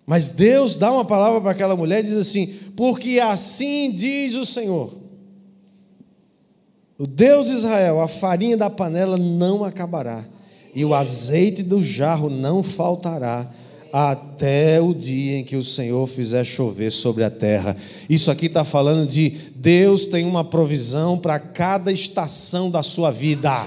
Mas 0.05 0.29
Deus 0.29 0.75
dá 0.75 0.91
uma 0.91 1.05
palavra 1.05 1.39
para 1.39 1.51
aquela 1.51 1.75
mulher 1.75 1.99
e 1.99 2.07
diz 2.07 2.17
assim: 2.17 2.47
Porque 2.75 3.19
assim 3.19 3.91
diz 3.91 4.33
o 4.35 4.45
Senhor 4.45 5.06
o 6.97 7.05
Deus 7.05 7.47
de 7.47 7.53
Israel, 7.53 8.01
a 8.01 8.07
farinha 8.07 8.57
da 8.57 8.69
panela 8.69 9.17
não 9.17 9.63
acabará, 9.63 10.23
e 10.73 10.83
o 10.83 10.93
azeite 10.93 11.63
do 11.63 11.81
jarro 11.83 12.29
não 12.29 12.63
faltará, 12.63 13.51
até 13.91 14.81
o 14.81 14.93
dia 14.93 15.37
em 15.37 15.43
que 15.43 15.55
o 15.55 15.63
Senhor 15.63 16.05
fizer 16.07 16.43
chover 16.43 16.91
sobre 16.91 17.23
a 17.23 17.29
terra. 17.29 17.75
Isso 18.09 18.29
aqui 18.29 18.47
está 18.47 18.63
falando 18.63 19.09
de 19.09 19.29
Deus 19.55 20.05
tem 20.05 20.25
uma 20.25 20.43
provisão 20.43 21.17
para 21.17 21.39
cada 21.39 21.91
estação 21.91 22.69
da 22.69 22.83
sua 22.83 23.11
vida. 23.11 23.65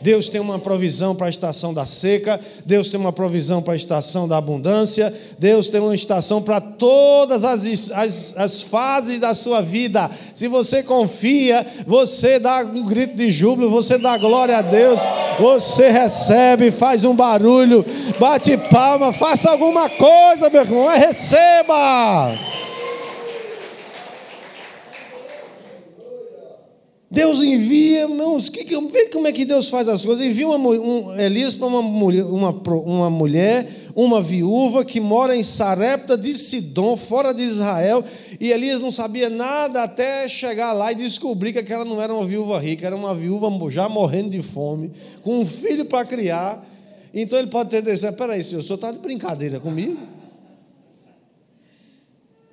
Deus 0.00 0.28
tem 0.28 0.40
uma 0.40 0.58
provisão 0.58 1.14
para 1.14 1.26
a 1.26 1.30
estação 1.30 1.74
da 1.74 1.84
seca, 1.84 2.40
Deus 2.64 2.88
tem 2.88 2.98
uma 2.98 3.12
provisão 3.12 3.62
para 3.62 3.74
a 3.74 3.76
estação 3.76 4.26
da 4.26 4.36
abundância, 4.36 5.12
Deus 5.38 5.68
tem 5.68 5.80
uma 5.80 5.94
estação 5.94 6.42
para 6.42 6.60
todas 6.60 7.44
as, 7.44 7.90
as, 7.90 8.34
as 8.36 8.62
fases 8.62 9.18
da 9.18 9.34
sua 9.34 9.60
vida. 9.60 10.10
Se 10.34 10.48
você 10.48 10.82
confia, 10.82 11.66
você 11.86 12.38
dá 12.38 12.60
um 12.60 12.86
grito 12.86 13.16
de 13.16 13.30
júbilo, 13.30 13.70
você 13.70 13.98
dá 13.98 14.16
glória 14.16 14.58
a 14.58 14.62
Deus, 14.62 15.00
você 15.38 15.90
recebe, 15.90 16.70
faz 16.70 17.04
um 17.04 17.14
barulho, 17.14 17.84
bate 18.18 18.56
palma, 18.56 19.12
faça 19.12 19.50
alguma 19.50 19.88
coisa, 19.88 20.48
meu 20.50 20.62
irmão, 20.62 20.88
receba. 20.88 22.38
Deus 27.10 27.42
envia, 27.42 28.02
irmãos, 28.02 28.48
que, 28.48 28.62
vê 28.62 29.06
como 29.06 29.26
é 29.26 29.32
que 29.32 29.44
Deus 29.44 29.68
faz 29.68 29.88
as 29.88 30.04
coisas. 30.04 30.24
Envia 30.24 30.46
uma, 30.46 30.68
um, 30.70 31.20
Elias 31.20 31.56
para 31.56 31.66
uma 31.66 31.82
mulher, 31.82 32.24
uma, 32.24 32.50
uma 32.50 33.10
mulher, 33.10 33.68
uma 33.96 34.22
viúva 34.22 34.84
que 34.84 35.00
mora 35.00 35.34
em 35.34 35.42
Sarepta 35.42 36.16
de 36.16 36.32
Sidom, 36.32 36.96
fora 36.96 37.34
de 37.34 37.42
Israel, 37.42 38.04
e 38.38 38.52
Elias 38.52 38.80
não 38.80 38.92
sabia 38.92 39.28
nada 39.28 39.82
até 39.82 40.28
chegar 40.28 40.72
lá 40.72 40.92
e 40.92 40.94
descobrir 40.94 41.52
que 41.52 41.58
aquela 41.58 41.84
não 41.84 42.00
era 42.00 42.14
uma 42.14 42.24
viúva 42.24 42.60
rica, 42.60 42.86
era 42.86 42.94
uma 42.94 43.12
viúva 43.12 43.50
já 43.70 43.88
morrendo 43.88 44.30
de 44.30 44.40
fome, 44.40 44.92
com 45.20 45.40
um 45.40 45.44
filho 45.44 45.84
para 45.84 46.04
criar. 46.04 46.64
Então 47.12 47.36
ele 47.36 47.48
pode 47.48 47.70
ter 47.70 47.82
dito: 47.82 48.12
peraí, 48.12 48.44
senhor, 48.44 48.60
o 48.60 48.62
senhor 48.62 48.76
está 48.76 48.92
de 48.92 49.00
brincadeira 49.00 49.58
comigo? 49.58 49.98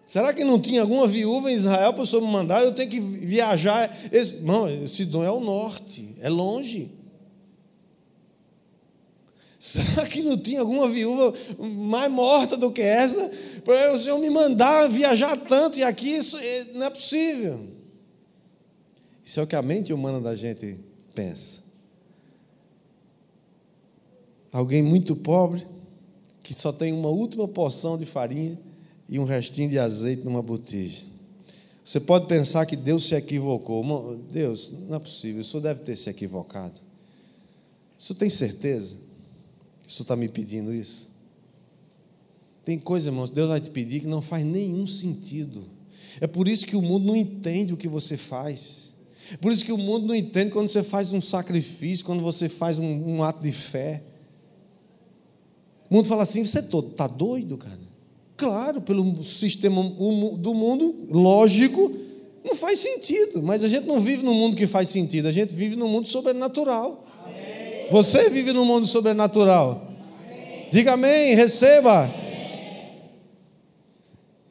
Será 0.07 0.33
que 0.33 0.45
não 0.45 0.57
tinha 0.57 0.83
alguma 0.83 1.05
viúva 1.05 1.51
em 1.51 1.53
Israel 1.53 1.93
para 1.93 2.01
o 2.01 2.05
senhor 2.05 2.21
me 2.21 2.31
mandar? 2.31 2.63
Eu 2.63 2.73
tenho 2.73 2.89
que 2.89 2.97
viajar. 2.97 3.93
Esse, 4.09 4.37
não, 4.37 4.65
é 4.65 5.29
o 5.29 5.41
norte, 5.41 6.15
é 6.21 6.29
longe. 6.29 6.89
Será 9.59 10.05
que 10.07 10.23
não 10.23 10.37
tinha 10.37 10.61
alguma 10.61 10.87
viúva 10.87 11.37
mais 11.59 12.09
morta 12.09 12.55
do 12.55 12.71
que 12.71 12.81
essa? 12.81 13.29
Para 13.65 13.91
o 13.91 13.97
senhor 13.97 14.17
me 14.17 14.29
mandar 14.29 14.87
viajar 14.87 15.35
tanto 15.35 15.77
e 15.77 15.83
aqui 15.83 16.15
isso 16.15 16.37
é, 16.37 16.63
não 16.73 16.85
é 16.85 16.89
possível. 16.89 17.67
Isso 19.25 19.41
é 19.41 19.43
o 19.43 19.47
que 19.47 19.57
a 19.57 19.61
mente 19.61 19.91
humana 19.91 20.21
da 20.21 20.35
gente 20.35 20.79
pensa. 21.13 21.63
Alguém 24.53 24.81
muito 24.81 25.17
pobre, 25.17 25.67
que 26.41 26.53
só 26.53 26.71
tem 26.71 26.93
uma 26.93 27.09
última 27.09 27.45
porção 27.45 27.97
de 27.97 28.05
farinha 28.05 28.57
e 29.07 29.19
um 29.19 29.23
restinho 29.23 29.69
de 29.69 29.79
azeite 29.79 30.23
numa 30.23 30.41
botija. 30.41 31.03
Você 31.83 31.99
pode 31.99 32.27
pensar 32.27 32.65
que 32.65 32.75
Deus 32.75 33.07
se 33.07 33.15
equivocou. 33.15 34.17
Deus, 34.31 34.73
não 34.87 34.97
é 34.97 34.99
possível, 34.99 35.41
o 35.41 35.43
senhor 35.43 35.61
deve 35.61 35.81
ter 35.81 35.95
se 35.95 36.09
equivocado. 36.09 36.79
O 37.97 38.03
senhor 38.03 38.17
tem 38.17 38.29
certeza 38.29 39.07
o 39.87 39.91
senhor 39.91 40.03
está 40.03 40.15
me 40.17 40.27
pedindo 40.27 40.73
isso? 40.73 41.09
Tem 42.65 42.77
coisa, 42.77 43.07
irmãos, 43.07 43.29
Deus 43.29 43.47
vai 43.47 43.61
te 43.61 43.69
pedir 43.69 44.01
que 44.01 44.07
não 44.07 44.21
faz 44.21 44.45
nenhum 44.45 44.85
sentido. 44.85 45.63
É 46.19 46.27
por 46.27 46.49
isso 46.49 46.67
que 46.67 46.75
o 46.75 46.81
mundo 46.81 47.05
não 47.05 47.15
entende 47.15 47.73
o 47.73 47.77
que 47.77 47.87
você 47.87 48.17
faz. 48.17 48.93
Por 49.39 49.51
isso 49.51 49.63
que 49.63 49.71
o 49.71 49.77
mundo 49.77 50.07
não 50.07 50.15
entende 50.15 50.51
quando 50.51 50.67
você 50.67 50.83
faz 50.83 51.13
um 51.13 51.21
sacrifício, 51.21 52.05
quando 52.05 52.21
você 52.21 52.49
faz 52.49 52.77
um, 52.77 52.85
um 52.85 53.23
ato 53.23 53.41
de 53.41 53.51
fé. 53.53 54.03
O 55.89 55.95
mundo 55.95 56.07
fala 56.07 56.23
assim: 56.23 56.43
você 56.43 56.59
está 56.59 57.07
doido, 57.07 57.57
cara? 57.57 57.86
Claro, 58.37 58.79
pelo 58.81 59.23
sistema 59.23 59.81
do 59.83 60.53
mundo, 60.53 61.07
lógico, 61.09 61.91
não 62.45 62.55
faz 62.55 62.77
sentido. 62.77 63.41
Mas 63.41 63.63
a 63.63 63.69
gente 63.69 63.87
não 63.87 63.99
vive 63.99 64.23
num 64.23 64.33
mundo 64.35 64.55
que 64.55 64.67
faz 64.67 64.89
sentido, 64.89 65.27
a 65.27 65.31
gente 65.31 65.55
vive 65.55 65.75
num 65.75 65.89
mundo 65.89 66.07
sobrenatural. 66.07 67.03
Amém. 67.25 67.87
Você 67.91 68.29
vive 68.29 68.53
num 68.53 68.63
mundo 68.63 68.85
sobrenatural. 68.85 69.91
Amém. 70.23 70.67
Diga 70.71 70.93
amém, 70.93 71.33
receba. 71.35 72.03
Amém. 72.03 72.27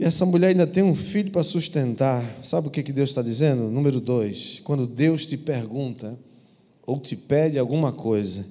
E 0.00 0.04
essa 0.04 0.26
mulher 0.26 0.48
ainda 0.48 0.66
tem 0.66 0.82
um 0.82 0.94
filho 0.94 1.30
para 1.30 1.44
sustentar. 1.44 2.38
Sabe 2.42 2.66
o 2.66 2.70
que 2.70 2.82
Deus 2.92 3.10
está 3.10 3.22
dizendo? 3.22 3.70
Número 3.70 4.00
dois, 4.00 4.60
quando 4.64 4.84
Deus 4.84 5.24
te 5.24 5.36
pergunta 5.36 6.18
ou 6.84 6.98
te 6.98 7.14
pede 7.16 7.56
alguma 7.56 7.92
coisa, 7.92 8.44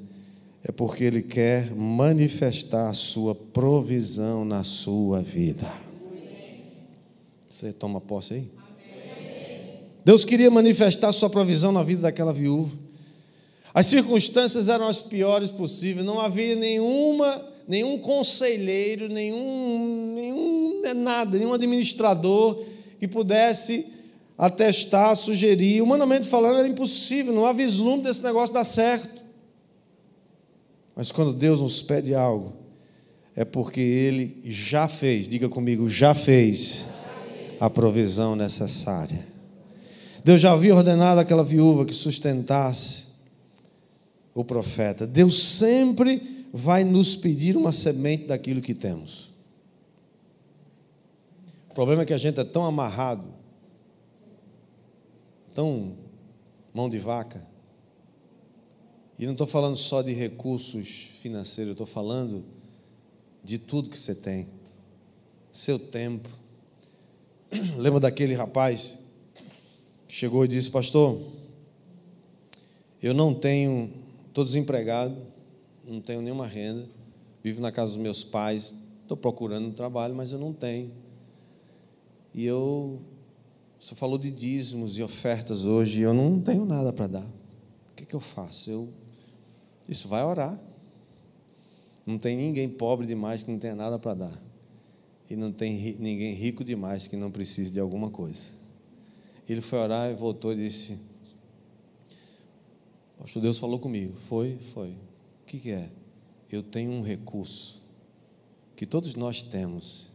é 0.67 0.71
porque 0.71 1.03
Ele 1.03 1.21
quer 1.21 1.75
manifestar 1.75 2.89
a 2.89 2.93
sua 2.93 3.35
provisão 3.35 4.43
na 4.43 4.63
sua 4.63 5.21
vida. 5.21 5.71
Você 7.47 7.71
toma 7.71 8.01
posse 8.01 8.33
aí? 8.33 8.49
Deus 10.03 10.25
queria 10.25 10.49
manifestar 10.49 11.09
a 11.09 11.11
sua 11.11 11.29
provisão 11.29 11.71
na 11.71 11.83
vida 11.83 12.01
daquela 12.01 12.33
viúva. 12.33 12.75
As 13.75 13.85
circunstâncias 13.85 14.67
eram 14.67 14.87
as 14.87 15.03
piores 15.03 15.51
possíveis, 15.51 16.03
não 16.05 16.19
havia 16.19 16.55
nenhuma, 16.55 17.45
nenhum 17.67 17.99
conselheiro, 17.99 19.07
nenhum, 19.07 20.13
nenhum 20.15 20.81
nada, 20.95 21.37
nenhum 21.37 21.53
administrador 21.53 22.63
que 22.99 23.07
pudesse 23.07 23.85
atestar, 24.35 25.15
sugerir. 25.15 25.81
Humanamente 25.81 26.27
falando, 26.27 26.57
era 26.57 26.67
impossível, 26.67 27.33
não 27.33 27.45
havia 27.45 27.67
vislumbre 27.67 28.07
desse 28.07 28.23
negócio 28.23 28.53
dar 28.53 28.63
certo. 28.63 29.24
Mas 30.95 31.11
quando 31.11 31.33
Deus 31.33 31.61
nos 31.61 31.81
pede 31.81 32.15
algo, 32.15 32.53
é 33.35 33.43
porque 33.43 33.81
Ele 33.81 34.41
já 34.45 34.87
fez, 34.87 35.27
diga 35.27 35.49
comigo, 35.49 35.89
já 35.89 36.15
fez 36.15 36.85
a 37.59 37.69
provisão 37.69 38.35
necessária. 38.35 39.27
Deus 40.23 40.41
já 40.41 40.53
havia 40.53 40.73
ordenado 40.73 41.19
aquela 41.19 41.43
viúva 41.43 41.85
que 41.85 41.93
sustentasse 41.93 43.07
o 44.33 44.43
profeta. 44.43 45.05
Deus 45.05 45.43
sempre 45.43 46.47
vai 46.51 46.83
nos 46.83 47.15
pedir 47.15 47.57
uma 47.57 47.71
semente 47.71 48.25
daquilo 48.25 48.61
que 48.61 48.73
temos. 48.73 49.33
O 51.69 51.73
problema 51.75 52.03
é 52.03 52.05
que 52.05 52.13
a 52.13 52.17
gente 52.17 52.39
é 52.39 52.43
tão 52.43 52.63
amarrado, 52.63 53.25
tão 55.53 55.97
mão 56.73 56.89
de 56.89 56.97
vaca, 56.97 57.45
E 59.17 59.25
não 59.25 59.31
estou 59.31 59.47
falando 59.47 59.77
só 59.77 60.01
de 60.01 60.11
recursos 60.11 61.09
financeiros, 61.21 61.71
estou 61.71 61.87
falando 61.87 62.43
de 63.43 63.57
tudo 63.57 63.89
que 63.89 63.97
você 63.97 64.13
tem. 64.13 64.47
Seu 65.51 65.79
tempo. 65.79 66.29
Lembra 67.77 68.01
daquele 68.01 68.33
rapaz 68.33 68.99
que 70.07 70.13
chegou 70.13 70.43
e 70.43 70.49
disse: 70.49 70.69
Pastor, 70.69 71.21
eu 73.01 73.13
não 73.13 73.33
tenho, 73.33 73.93
estou 74.27 74.43
desempregado, 74.43 75.15
não 75.87 76.01
tenho 76.01 76.21
nenhuma 76.21 76.45
renda, 76.45 76.85
vivo 77.41 77.61
na 77.61 77.71
casa 77.71 77.93
dos 77.93 78.01
meus 78.01 78.21
pais, 78.21 78.75
estou 79.01 79.15
procurando 79.15 79.67
um 79.67 79.71
trabalho, 79.71 80.13
mas 80.13 80.33
eu 80.33 80.39
não 80.39 80.51
tenho. 80.51 80.91
E 82.33 82.45
eu, 82.45 82.99
você 83.79 83.95
falou 83.95 84.17
de 84.17 84.29
dízimos 84.29 84.97
e 84.97 85.03
ofertas 85.03 85.63
hoje, 85.63 86.01
e 86.01 86.03
eu 86.03 86.13
não 86.13 86.41
tenho 86.41 86.65
nada 86.65 86.91
para 86.91 87.07
dar. 87.07 87.25
O 87.25 87.95
que, 87.95 88.05
que 88.05 88.13
eu 88.13 88.19
faço? 88.19 88.69
Eu 88.69 88.89
isso 89.87 90.07
vai 90.07 90.23
orar. 90.23 90.59
Não 92.05 92.17
tem 92.17 92.37
ninguém 92.37 92.69
pobre 92.69 93.07
demais 93.07 93.43
que 93.43 93.51
não 93.51 93.59
tenha 93.59 93.75
nada 93.75 93.97
para 93.97 94.13
dar. 94.13 94.43
E 95.29 95.35
não 95.35 95.51
tem 95.51 95.97
ninguém 95.99 96.33
rico 96.33 96.63
demais 96.63 97.07
que 97.07 97.15
não 97.15 97.31
precise 97.31 97.71
de 97.71 97.79
alguma 97.79 98.09
coisa. 98.09 98.53
Ele 99.47 99.61
foi 99.61 99.79
orar 99.79 100.11
e 100.11 100.13
voltou 100.13 100.53
e 100.53 100.55
disse: 100.55 100.99
Pastor, 103.17 103.41
Deus 103.41 103.57
falou 103.57 103.79
comigo. 103.79 104.15
Foi, 104.27 104.57
foi. 104.73 104.89
O 104.89 105.45
que, 105.45 105.59
que 105.59 105.71
é? 105.71 105.89
Eu 106.51 106.61
tenho 106.61 106.91
um 106.91 107.01
recurso 107.01 107.81
que 108.75 108.85
todos 108.85 109.15
nós 109.15 109.41
temos, 109.41 110.09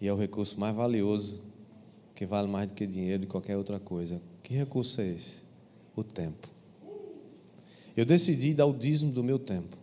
e 0.00 0.06
é 0.06 0.12
o 0.12 0.16
recurso 0.16 0.58
mais 0.58 0.74
valioso, 0.74 1.42
que 2.14 2.24
vale 2.24 2.48
mais 2.48 2.68
do 2.68 2.74
que 2.74 2.86
dinheiro 2.86 3.24
e 3.24 3.26
qualquer 3.26 3.56
outra 3.56 3.80
coisa. 3.80 4.22
Que 4.42 4.54
recurso 4.54 5.00
é 5.00 5.08
esse? 5.08 5.44
O 5.96 6.04
tempo. 6.04 6.51
Eu 7.96 8.04
decidi 8.04 8.54
dar 8.54 8.66
o 8.66 8.72
dízimo 8.72 9.12
do 9.12 9.22
meu 9.22 9.38
tempo. 9.38 9.76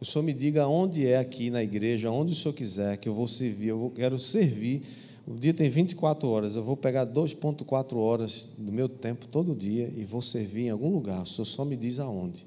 O 0.00 0.04
Senhor 0.04 0.24
me 0.24 0.32
diga 0.32 0.66
onde 0.66 1.06
é 1.06 1.16
aqui 1.16 1.48
na 1.48 1.62
igreja, 1.62 2.10
onde 2.10 2.32
o 2.32 2.34
Senhor 2.34 2.52
quiser, 2.52 2.96
que 2.96 3.08
eu 3.08 3.14
vou 3.14 3.28
servir, 3.28 3.68
eu 3.68 3.78
vou, 3.78 3.90
quero 3.90 4.18
servir. 4.18 4.82
O 5.26 5.34
dia 5.34 5.54
tem 5.54 5.70
24 5.70 6.28
horas, 6.28 6.56
eu 6.56 6.64
vou 6.64 6.76
pegar 6.76 7.06
2,4 7.06 7.96
horas 7.96 8.48
do 8.58 8.72
meu 8.72 8.88
tempo 8.88 9.26
todo 9.28 9.54
dia 9.54 9.88
e 9.96 10.02
vou 10.02 10.20
servir 10.20 10.66
em 10.66 10.70
algum 10.70 10.90
lugar. 10.90 11.22
O 11.22 11.26
Senhor 11.26 11.44
só 11.44 11.64
me 11.64 11.76
diz 11.76 12.00
aonde. 12.00 12.44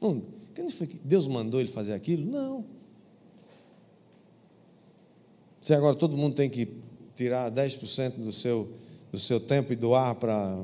Não, 0.00 0.22
Deus 1.02 1.26
mandou 1.26 1.58
ele 1.58 1.68
fazer 1.68 1.92
aquilo? 1.92 2.24
Não. 2.24 2.64
Se 5.60 5.74
agora 5.74 5.96
todo 5.96 6.16
mundo 6.16 6.36
tem 6.36 6.48
que 6.48 6.68
tirar 7.16 7.50
10% 7.50 8.22
do 8.22 8.30
seu, 8.30 8.70
do 9.10 9.18
seu 9.18 9.40
tempo 9.40 9.72
e 9.72 9.76
doar 9.76 10.14
para 10.14 10.62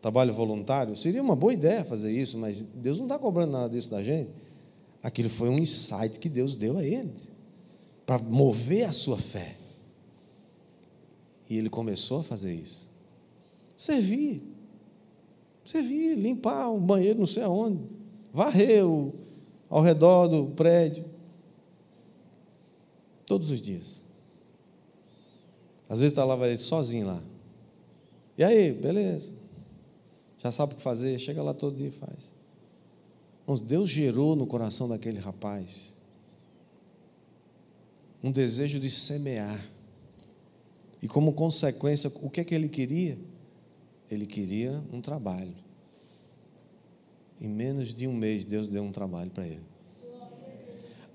trabalho 0.00 0.32
voluntário, 0.32 0.96
seria 0.96 1.22
uma 1.22 1.36
boa 1.36 1.52
ideia 1.52 1.84
fazer 1.84 2.12
isso, 2.12 2.38
mas 2.38 2.62
Deus 2.62 2.98
não 2.98 3.06
está 3.06 3.18
cobrando 3.18 3.52
nada 3.52 3.68
disso 3.68 3.90
da 3.90 4.02
gente. 4.02 4.30
Aquilo 5.02 5.28
foi 5.28 5.48
um 5.48 5.58
insight 5.58 6.18
que 6.18 6.28
Deus 6.28 6.54
deu 6.54 6.78
a 6.78 6.84
ele, 6.84 7.12
para 8.06 8.18
mover 8.18 8.88
a 8.88 8.92
sua 8.92 9.18
fé. 9.18 9.56
E 11.48 11.56
ele 11.56 11.68
começou 11.68 12.20
a 12.20 12.22
fazer 12.22 12.54
isso. 12.54 12.88
Servir. 13.76 14.42
Servir, 15.64 16.14
limpar 16.16 16.68
o 16.70 16.80
banheiro 16.80 17.18
não 17.18 17.26
sei 17.26 17.42
aonde, 17.42 17.80
varrer 18.32 18.82
ao 19.68 19.82
redor 19.82 20.28
do 20.28 20.46
prédio. 20.48 21.04
Todos 23.26 23.50
os 23.50 23.60
dias. 23.60 24.00
Às 25.88 25.98
vezes 25.98 26.12
está 26.12 26.24
lá 26.24 26.36
ele 26.48 26.58
sozinho 26.58 27.06
lá. 27.06 27.22
E 28.36 28.42
aí, 28.42 28.72
beleza 28.72 29.39
já 30.42 30.50
sabe 30.50 30.72
o 30.72 30.76
que 30.76 30.82
fazer, 30.82 31.18
chega 31.18 31.42
lá 31.42 31.52
todo 31.52 31.76
dia 31.76 31.88
e 31.88 31.90
faz. 31.90 32.32
Mas 33.46 33.60
Deus 33.60 33.88
gerou 33.90 34.34
no 34.34 34.46
coração 34.46 34.88
daquele 34.88 35.18
rapaz 35.18 35.94
um 38.22 38.30
desejo 38.30 38.78
de 38.78 38.90
semear. 38.90 39.64
E 41.02 41.08
como 41.08 41.32
consequência, 41.32 42.12
o 42.22 42.28
que 42.28 42.40
é 42.40 42.44
que 42.44 42.54
ele 42.54 42.68
queria? 42.68 43.18
Ele 44.10 44.26
queria 44.26 44.82
um 44.92 45.00
trabalho. 45.00 45.54
Em 47.40 47.48
menos 47.48 47.94
de 47.94 48.06
um 48.06 48.12
mês, 48.12 48.44
Deus 48.44 48.68
deu 48.68 48.82
um 48.82 48.92
trabalho 48.92 49.30
para 49.30 49.46
ele. 49.46 49.62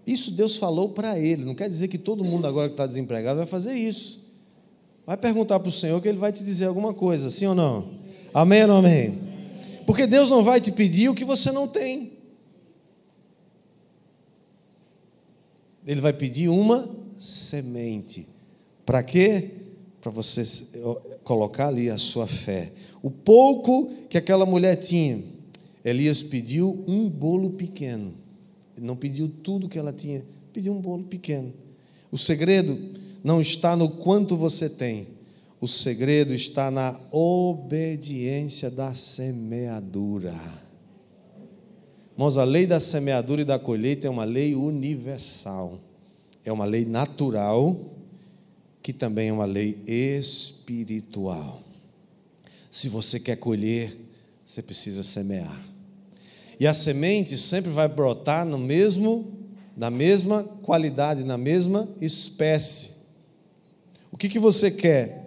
Isso 0.07 0.31
Deus 0.31 0.55
falou 0.55 0.89
para 0.89 1.19
ele. 1.19 1.45
Não 1.45 1.53
quer 1.53 1.69
dizer 1.69 1.87
que 1.87 1.97
todo 1.97 2.23
mundo 2.23 2.47
agora 2.47 2.67
que 2.67 2.73
está 2.73 2.87
desempregado 2.87 3.37
vai 3.37 3.45
fazer 3.45 3.73
isso. 3.73 4.23
Vai 5.05 5.17
perguntar 5.17 5.59
para 5.59 5.69
o 5.69 5.71
Senhor 5.71 6.01
que 6.01 6.07
Ele 6.07 6.17
vai 6.17 6.31
te 6.31 6.43
dizer 6.43 6.65
alguma 6.65 6.93
coisa, 6.93 7.29
sim 7.29 7.45
ou 7.45 7.53
não? 7.53 8.04
Amém 8.35 8.63
ou 8.63 8.67
não 8.67 8.77
amém? 8.79 9.17
Porque 9.85 10.05
Deus 10.05 10.29
não 10.29 10.43
vai 10.43 10.59
te 10.59 10.69
pedir 10.69 11.07
o 11.07 11.15
que 11.15 11.23
você 11.23 11.53
não 11.53 11.69
tem. 11.69 12.11
Ele 15.87 16.01
vai 16.01 16.11
pedir 16.11 16.49
uma 16.49 16.89
semente. 17.17 18.27
Para 18.85 19.01
quê? 19.01 19.51
Para 20.01 20.11
você 20.11 20.43
colocar 21.23 21.69
ali 21.69 21.89
a 21.89 21.97
sua 21.97 22.27
fé. 22.27 22.73
O 23.01 23.09
pouco 23.09 23.93
que 24.09 24.17
aquela 24.17 24.45
mulher 24.45 24.75
tinha, 24.75 25.23
Elias 25.85 26.21
pediu 26.21 26.83
um 26.85 27.07
bolo 27.07 27.51
pequeno. 27.51 28.15
Ele 28.75 28.85
não 28.85 28.97
pediu 28.97 29.29
tudo 29.29 29.69
que 29.69 29.79
ela 29.79 29.93
tinha, 29.93 30.25
pediu 30.51 30.73
um 30.73 30.81
bolo 30.81 31.05
pequeno. 31.05 31.53
O 32.11 32.17
segredo 32.17 32.77
não 33.23 33.39
está 33.39 33.77
no 33.77 33.87
quanto 33.87 34.35
você 34.35 34.69
tem, 34.69 35.14
o 35.59 35.67
segredo 35.67 36.33
está 36.33 36.69
na 36.69 36.99
obediência 37.11 38.69
da 38.69 38.93
semeadura. 38.93 40.35
Irmãos, 42.13 42.37
a 42.37 42.43
lei 42.43 42.67
da 42.67 42.79
semeadura 42.79 43.41
e 43.41 43.45
da 43.45 43.57
colheita 43.57 44.07
é 44.07 44.09
uma 44.09 44.23
lei 44.23 44.55
universal. 44.55 45.79
É 46.43 46.51
uma 46.51 46.65
lei 46.65 46.85
natural, 46.85 47.77
que 48.81 48.93
também 48.93 49.29
é 49.29 49.33
uma 49.33 49.45
lei 49.45 49.79
espiritual. 49.87 51.61
Se 52.69 52.87
você 52.87 53.19
quer 53.19 53.37
colher, 53.37 53.95
você 54.45 54.61
precisa 54.61 55.03
semear. 55.03 55.59
E 56.59 56.67
a 56.67 56.73
semente 56.73 57.37
sempre 57.37 57.71
vai 57.71 57.87
brotar 57.87 58.45
no 58.45 58.57
mesmo, 58.57 59.33
na 59.75 59.89
mesma 59.89 60.43
qualidade, 60.43 61.23
na 61.23 61.37
mesma 61.37 61.89
espécie. 61.99 62.95
O 64.11 64.17
que, 64.17 64.29
que 64.29 64.39
você 64.39 64.69
quer? 64.69 65.24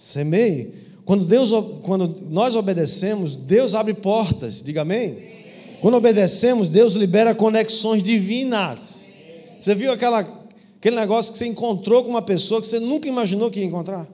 Semeie. 0.00 0.72
Quando, 1.04 1.26
Deus, 1.26 1.50
quando 1.82 2.16
nós 2.30 2.56
obedecemos, 2.56 3.34
Deus 3.34 3.74
abre 3.74 3.92
portas, 3.92 4.62
diga 4.62 4.80
amém. 4.80 5.18
Quando 5.82 5.94
obedecemos, 5.94 6.68
Deus 6.68 6.94
libera 6.94 7.34
conexões 7.34 8.02
divinas. 8.02 9.08
Você 9.58 9.74
viu 9.74 9.92
aquela, 9.92 10.20
aquele 10.78 10.96
negócio 10.96 11.32
que 11.32 11.36
você 11.36 11.44
encontrou 11.44 12.02
com 12.02 12.08
uma 12.08 12.22
pessoa 12.22 12.62
que 12.62 12.66
você 12.66 12.80
nunca 12.80 13.08
imaginou 13.08 13.50
que 13.50 13.60
ia 13.60 13.66
encontrar? 13.66 14.08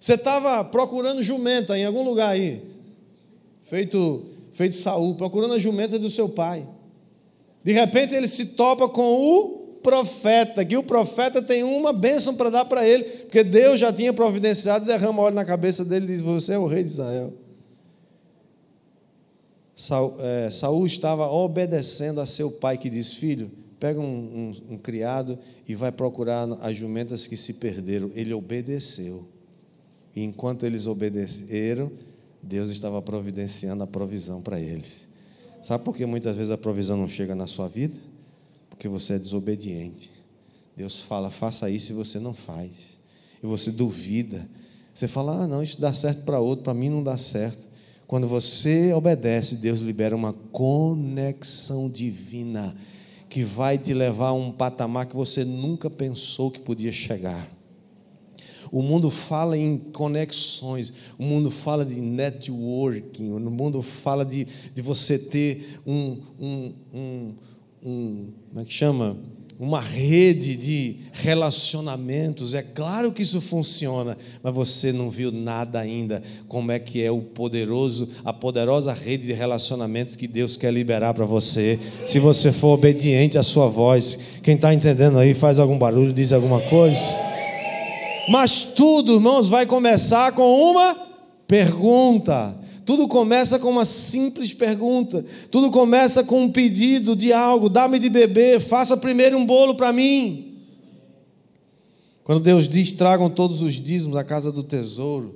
Você 0.00 0.14
estava 0.14 0.64
procurando 0.64 1.22
jumenta 1.22 1.78
em 1.78 1.84
algum 1.84 2.02
lugar 2.02 2.30
aí, 2.30 2.60
feito, 3.62 4.24
feito 4.52 4.74
Saul, 4.74 5.14
procurando 5.14 5.54
a 5.54 5.60
jumenta 5.60 5.96
do 5.96 6.10
seu 6.10 6.28
pai. 6.28 6.66
De 7.62 7.72
repente 7.72 8.12
ele 8.12 8.26
se 8.26 8.46
topa 8.46 8.88
com 8.88 9.14
o 9.14 9.63
profeta, 9.84 10.64
que 10.64 10.78
o 10.78 10.82
profeta 10.82 11.42
tem 11.42 11.62
uma 11.62 11.92
bênção 11.92 12.34
para 12.34 12.48
dar 12.48 12.64
para 12.64 12.88
ele, 12.88 13.04
porque 13.04 13.44
Deus 13.44 13.78
já 13.78 13.92
tinha 13.92 14.14
providenciado 14.14 14.86
derrama 14.86 15.20
óleo 15.20 15.34
na 15.34 15.44
cabeça 15.44 15.84
dele 15.84 16.06
e 16.06 16.08
diz: 16.08 16.22
Você 16.22 16.54
é 16.54 16.58
o 16.58 16.66
rei 16.66 16.82
de 16.82 16.88
Israel. 16.88 17.34
Saul, 19.76 20.16
é, 20.20 20.48
Saul 20.50 20.86
estava 20.86 21.28
obedecendo 21.28 22.18
a 22.18 22.24
seu 22.24 22.50
pai, 22.50 22.78
que 22.78 22.88
diz: 22.88 23.12
Filho, 23.14 23.50
pega 23.78 24.00
um, 24.00 24.04
um, 24.70 24.74
um 24.74 24.78
criado 24.78 25.38
e 25.68 25.74
vai 25.74 25.92
procurar 25.92 26.48
as 26.62 26.78
jumentas 26.78 27.26
que 27.26 27.36
se 27.36 27.54
perderam. 27.54 28.10
Ele 28.14 28.32
obedeceu. 28.32 29.28
E 30.16 30.22
enquanto 30.22 30.64
eles 30.64 30.86
obedeceram, 30.86 31.92
Deus 32.42 32.70
estava 32.70 33.02
providenciando 33.02 33.84
a 33.84 33.86
provisão 33.86 34.40
para 34.40 34.58
eles. 34.58 35.06
Sabe 35.60 35.84
por 35.84 35.94
que 35.94 36.06
muitas 36.06 36.34
vezes 36.36 36.50
a 36.50 36.56
provisão 36.56 36.96
não 36.96 37.08
chega 37.08 37.34
na 37.34 37.46
sua 37.46 37.68
vida? 37.68 38.13
Porque 38.74 38.88
você 38.88 39.14
é 39.14 39.18
desobediente. 39.18 40.10
Deus 40.76 41.00
fala, 41.00 41.30
faça 41.30 41.70
isso 41.70 41.92
e 41.92 41.94
você 41.94 42.18
não 42.18 42.34
faz. 42.34 42.98
E 43.40 43.46
você 43.46 43.70
duvida. 43.70 44.48
Você 44.92 45.06
fala, 45.06 45.44
ah, 45.44 45.46
não, 45.46 45.62
isso 45.62 45.80
dá 45.80 45.94
certo 45.94 46.24
para 46.24 46.40
outro, 46.40 46.64
para 46.64 46.74
mim 46.74 46.88
não 46.88 47.02
dá 47.02 47.16
certo. 47.16 47.68
Quando 48.04 48.26
você 48.26 48.92
obedece, 48.92 49.56
Deus 49.56 49.80
libera 49.80 50.14
uma 50.14 50.32
conexão 50.32 51.88
divina 51.88 52.76
que 53.28 53.44
vai 53.44 53.78
te 53.78 53.94
levar 53.94 54.28
a 54.28 54.32
um 54.32 54.50
patamar 54.50 55.06
que 55.06 55.14
você 55.14 55.44
nunca 55.44 55.88
pensou 55.88 56.50
que 56.50 56.58
podia 56.58 56.90
chegar. 56.90 57.48
O 58.72 58.82
mundo 58.82 59.08
fala 59.08 59.56
em 59.56 59.78
conexões, 59.78 60.92
o 61.16 61.22
mundo 61.22 61.48
fala 61.48 61.84
de 61.84 62.00
networking, 62.00 63.30
o 63.30 63.38
mundo 63.38 63.82
fala 63.82 64.24
de, 64.24 64.44
de 64.74 64.82
você 64.82 65.16
ter 65.16 65.80
um, 65.86 66.20
um, 66.40 66.74
um 66.92 67.34
um, 67.84 68.32
como 68.48 68.60
é 68.60 68.64
que 68.64 68.72
chama? 68.72 69.16
uma 69.58 69.80
rede 69.80 70.56
de 70.56 70.96
relacionamentos. 71.12 72.54
É 72.54 72.62
claro 72.62 73.12
que 73.12 73.22
isso 73.22 73.40
funciona, 73.40 74.16
mas 74.42 74.54
você 74.54 74.92
não 74.92 75.10
viu 75.10 75.30
nada 75.30 75.78
ainda 75.78 76.22
como 76.48 76.72
é 76.72 76.78
que 76.78 77.02
é 77.02 77.10
o 77.10 77.20
poderoso, 77.20 78.08
a 78.24 78.32
poderosa 78.32 78.92
rede 78.92 79.26
de 79.26 79.32
relacionamentos 79.32 80.16
que 80.16 80.26
Deus 80.26 80.56
quer 80.56 80.72
liberar 80.72 81.14
para 81.14 81.24
você. 81.24 81.78
Se 82.06 82.18
você 82.18 82.50
for 82.50 82.74
obediente 82.74 83.38
à 83.38 83.42
sua 83.42 83.68
voz, 83.68 84.18
quem 84.42 84.56
está 84.56 84.74
entendendo 84.74 85.18
aí 85.18 85.34
faz 85.34 85.58
algum 85.58 85.78
barulho, 85.78 86.12
diz 86.12 86.32
alguma 86.32 86.60
coisa. 86.62 86.98
Mas 88.28 88.62
tudo, 88.62 89.14
irmãos, 89.14 89.48
vai 89.48 89.66
começar 89.66 90.32
com 90.32 90.70
uma 90.70 90.96
pergunta. 91.46 92.63
Tudo 92.84 93.08
começa 93.08 93.58
com 93.58 93.70
uma 93.70 93.84
simples 93.84 94.52
pergunta. 94.52 95.24
Tudo 95.50 95.70
começa 95.70 96.22
com 96.22 96.42
um 96.42 96.52
pedido 96.52 97.16
de 97.16 97.32
algo. 97.32 97.68
Dá-me 97.68 97.98
de 97.98 98.10
beber, 98.10 98.60
faça 98.60 98.96
primeiro 98.96 99.38
um 99.38 99.46
bolo 99.46 99.74
para 99.74 99.92
mim. 99.92 100.62
Quando 102.22 102.40
Deus 102.40 102.68
diz: 102.68 102.92
tragam 102.92 103.30
todos 103.30 103.62
os 103.62 103.74
dízimos 103.74 104.16
à 104.16 104.24
casa 104.24 104.52
do 104.52 104.62
tesouro, 104.62 105.34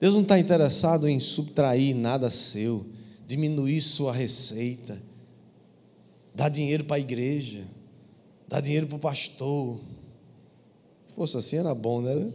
Deus 0.00 0.14
não 0.14 0.22
está 0.22 0.38
interessado 0.38 1.08
em 1.08 1.20
subtrair 1.20 1.94
nada 1.94 2.30
seu, 2.30 2.86
diminuir 3.26 3.80
sua 3.82 4.12
receita, 4.12 5.00
dar 6.34 6.48
dinheiro 6.48 6.84
para 6.84 6.96
a 6.96 7.00
igreja, 7.00 7.64
dar 8.48 8.60
dinheiro 8.60 8.86
para 8.86 8.96
o 8.96 9.00
pastor. 9.00 9.78
Se 11.06 11.14
fosse 11.14 11.36
assim, 11.36 11.56
era 11.56 11.74
bom, 11.74 12.00
né? 12.00 12.30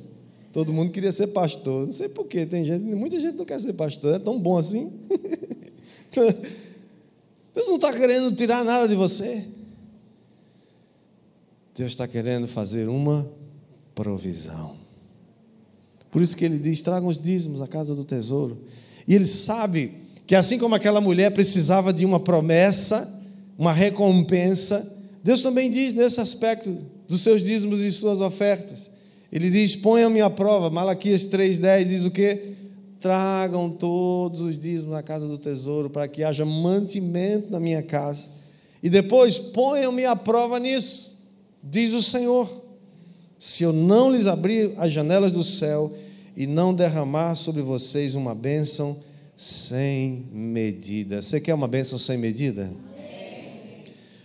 Todo 0.55 0.71
mundo 0.71 0.89
queria 0.89 1.11
ser 1.11 1.27
pastor. 1.27 1.85
Não 1.85 1.91
sei 1.91 2.07
porquê, 2.07 2.45
tem 2.45 2.63
gente, 2.63 2.81
muita 2.81 3.19
gente 3.19 3.35
não 3.35 3.43
quer 3.43 3.59
ser 3.59 3.73
pastor. 3.73 4.15
É 4.15 4.19
tão 4.19 4.39
bom 4.39 4.57
assim. 4.57 4.89
Deus 7.53 7.67
não 7.67 7.75
está 7.75 7.91
querendo 7.91 8.33
tirar 8.33 8.63
nada 8.63 8.87
de 8.87 8.95
você. 8.95 9.43
Deus 11.75 11.91
está 11.91 12.07
querendo 12.07 12.47
fazer 12.47 12.87
uma 12.87 13.29
provisão. 13.93 14.77
Por 16.09 16.21
isso 16.21 16.37
que 16.37 16.45
ele 16.45 16.57
diz: 16.57 16.81
tragam 16.81 17.09
os 17.09 17.19
dízimos 17.19 17.61
à 17.61 17.67
casa 17.67 17.93
do 17.93 18.05
tesouro. 18.05 18.59
E 19.05 19.13
ele 19.13 19.25
sabe 19.25 19.91
que 20.25 20.35
assim 20.35 20.57
como 20.57 20.73
aquela 20.73 21.01
mulher 21.01 21.33
precisava 21.33 21.91
de 21.91 22.05
uma 22.05 22.21
promessa, 22.21 23.13
uma 23.57 23.73
recompensa, 23.73 24.89
Deus 25.21 25.43
também 25.43 25.69
diz 25.69 25.93
nesse 25.93 26.21
aspecto 26.21 26.77
dos 27.09 27.19
seus 27.19 27.43
dízimos 27.43 27.81
e 27.81 27.91
suas 27.91 28.21
ofertas. 28.21 28.94
Ele 29.36 29.50
diz: 29.50 29.76
ponham-me 29.76 30.21
à 30.21 30.30
prova. 30.30 30.69
Malaquias 30.69 31.26
3,10 31.26 31.84
diz 31.84 32.06
o 32.06 32.12
quê? 32.12 32.54
Tragam 33.02 33.69
todos 33.69 34.39
os 34.39 34.58
dízimos 34.58 34.93
na 34.93 35.04
casa 35.04 35.28
do 35.28 35.38
tesouro, 35.38 35.89
para 35.89 36.08
que 36.08 36.24
haja 36.24 36.45
mantimento 36.45 37.52
na 37.52 37.60
minha 37.60 37.84
casa. 37.84 38.30
E 38.82 38.89
depois 38.89 39.38
ponham-me 39.38 40.06
à 40.06 40.15
prova 40.15 40.58
nisso, 40.58 41.21
diz 41.62 41.91
o 41.93 42.02
Senhor. 42.02 42.50
Se 43.38 43.63
eu 43.63 43.74
não 43.74 44.10
lhes 44.10 44.26
abrir 44.26 44.71
as 44.78 44.93
janelas 44.93 45.34
do 45.34 45.43
céu 45.43 45.91
e 46.38 46.48
não 46.48 46.74
derramar 46.74 47.36
sobre 47.36 47.62
vocês 47.62 48.15
uma 48.15 48.34
bênção 48.34 48.98
sem 49.36 50.28
medida. 50.32 51.21
Você 51.21 51.41
quer 51.41 51.54
uma 51.54 51.67
bênção 51.67 52.00
sem 52.00 52.17
medida? 52.17 52.71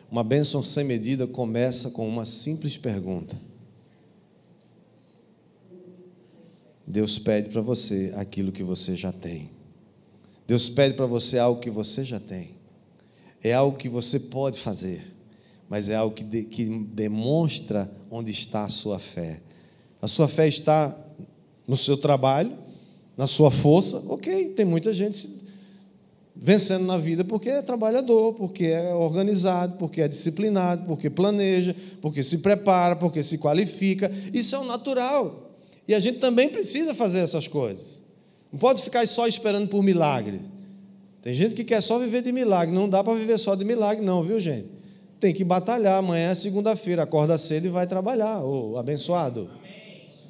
Uma 0.08 0.22
bênção 0.22 0.62
sem 0.62 0.84
medida 0.84 1.26
começa 1.26 1.90
com 1.90 2.06
uma 2.06 2.24
simples 2.24 2.76
pergunta 2.76 3.49
Deus 6.90 7.18
pede 7.18 7.50
para 7.50 7.60
você 7.60 8.12
aquilo 8.16 8.50
que 8.50 8.64
você 8.64 8.96
já 8.96 9.12
tem. 9.12 9.48
Deus 10.46 10.68
pede 10.68 10.96
para 10.96 11.06
você 11.06 11.38
algo 11.38 11.60
que 11.60 11.70
você 11.70 12.04
já 12.04 12.18
tem. 12.18 12.50
É 13.42 13.52
algo 13.52 13.78
que 13.78 13.88
você 13.88 14.18
pode 14.18 14.58
fazer, 14.60 15.14
mas 15.68 15.88
é 15.88 15.94
algo 15.94 16.14
que, 16.14 16.24
de, 16.24 16.42
que 16.44 16.68
demonstra 16.68 17.90
onde 18.10 18.32
está 18.32 18.64
a 18.64 18.68
sua 18.68 18.98
fé. 18.98 19.40
A 20.02 20.08
sua 20.08 20.26
fé 20.26 20.48
está 20.48 20.96
no 21.66 21.76
seu 21.76 21.96
trabalho, 21.96 22.52
na 23.16 23.28
sua 23.28 23.52
força. 23.52 24.02
Ok, 24.08 24.48
tem 24.48 24.66
muita 24.66 24.92
gente 24.92 25.40
vencendo 26.34 26.84
na 26.84 26.96
vida 26.96 27.22
porque 27.22 27.50
é 27.50 27.62
trabalhador, 27.62 28.34
porque 28.34 28.64
é 28.64 28.92
organizado, 28.92 29.76
porque 29.78 30.02
é 30.02 30.08
disciplinado, 30.08 30.86
porque 30.86 31.08
planeja, 31.08 31.74
porque 32.02 32.22
se 32.22 32.38
prepara, 32.38 32.96
porque 32.96 33.22
se 33.22 33.38
qualifica. 33.38 34.10
Isso 34.34 34.56
é 34.56 34.58
o 34.58 34.64
natural. 34.64 35.49
E 35.90 35.94
a 35.94 35.98
gente 35.98 36.20
também 36.20 36.48
precisa 36.48 36.94
fazer 36.94 37.18
essas 37.18 37.48
coisas. 37.48 38.00
Não 38.52 38.60
pode 38.60 38.80
ficar 38.80 39.04
só 39.08 39.26
esperando 39.26 39.66
por 39.66 39.82
milagre. 39.82 40.40
Tem 41.20 41.34
gente 41.34 41.56
que 41.56 41.64
quer 41.64 41.80
só 41.80 41.98
viver 41.98 42.22
de 42.22 42.30
milagre. 42.30 42.72
Não 42.72 42.88
dá 42.88 43.02
para 43.02 43.12
viver 43.14 43.36
só 43.38 43.56
de 43.56 43.64
milagre, 43.64 44.00
não, 44.04 44.22
viu, 44.22 44.38
gente? 44.38 44.68
Tem 45.18 45.34
que 45.34 45.42
batalhar. 45.42 45.98
Amanhã 45.98 46.30
é 46.30 46.34
segunda-feira, 46.36 47.02
acorda 47.02 47.36
cedo 47.36 47.66
e 47.66 47.70
vai 47.70 47.88
trabalhar, 47.88 48.40
ô 48.40 48.78
abençoado. 48.78 49.50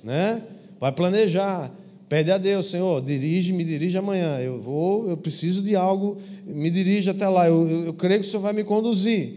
Né? 0.03 0.42
Vai 0.81 0.92
planejar. 0.92 1.70
Pede 2.09 2.31
a 2.31 2.38
Deus, 2.38 2.70
Senhor, 2.70 3.03
dirige, 3.03 3.53
me 3.53 3.62
dirige 3.62 3.99
amanhã. 3.99 4.38
Eu 4.38 4.62
vou, 4.62 5.11
eu 5.11 5.16
preciso 5.18 5.61
de 5.61 5.77
algo, 5.77 6.16
me 6.46 6.70
dirige 6.70 7.11
até 7.11 7.29
lá. 7.29 7.46
Eu, 7.46 7.68
eu, 7.68 7.85
eu 7.85 7.92
creio 7.92 8.23
que 8.23 8.27
o 8.27 8.31
Senhor 8.31 8.40
vai 8.40 8.55
me 8.55 8.64
conduzir. 8.64 9.35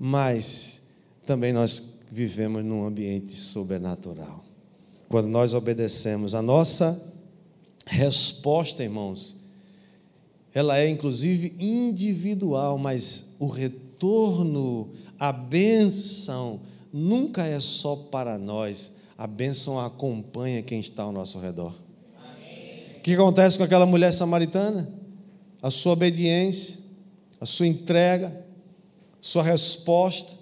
Mas 0.00 0.80
também 1.26 1.52
nós 1.52 1.98
vivemos 2.10 2.64
num 2.64 2.86
ambiente 2.86 3.36
sobrenatural 3.36 4.47
quando 5.08 5.28
nós 5.28 5.54
obedecemos. 5.54 6.34
A 6.34 6.42
nossa 6.42 7.00
resposta, 7.86 8.82
irmãos, 8.82 9.36
ela 10.54 10.78
é 10.78 10.88
inclusive 10.88 11.54
individual, 11.58 12.78
mas 12.78 13.36
o 13.38 13.46
retorno, 13.46 14.90
a 15.18 15.32
bênção, 15.32 16.60
nunca 16.92 17.44
é 17.44 17.60
só 17.60 17.96
para 17.96 18.38
nós. 18.38 18.98
A 19.16 19.26
bênção 19.26 19.80
acompanha 19.80 20.62
quem 20.62 20.80
está 20.80 21.02
ao 21.02 21.12
nosso 21.12 21.38
redor. 21.38 21.74
O 22.96 23.00
que 23.00 23.14
acontece 23.14 23.56
com 23.56 23.64
aquela 23.64 23.86
mulher 23.86 24.12
samaritana? 24.12 24.92
A 25.62 25.70
sua 25.70 25.92
obediência, 25.92 26.78
a 27.40 27.46
sua 27.46 27.66
entrega, 27.66 28.44
sua 29.20 29.42
resposta, 29.42 30.36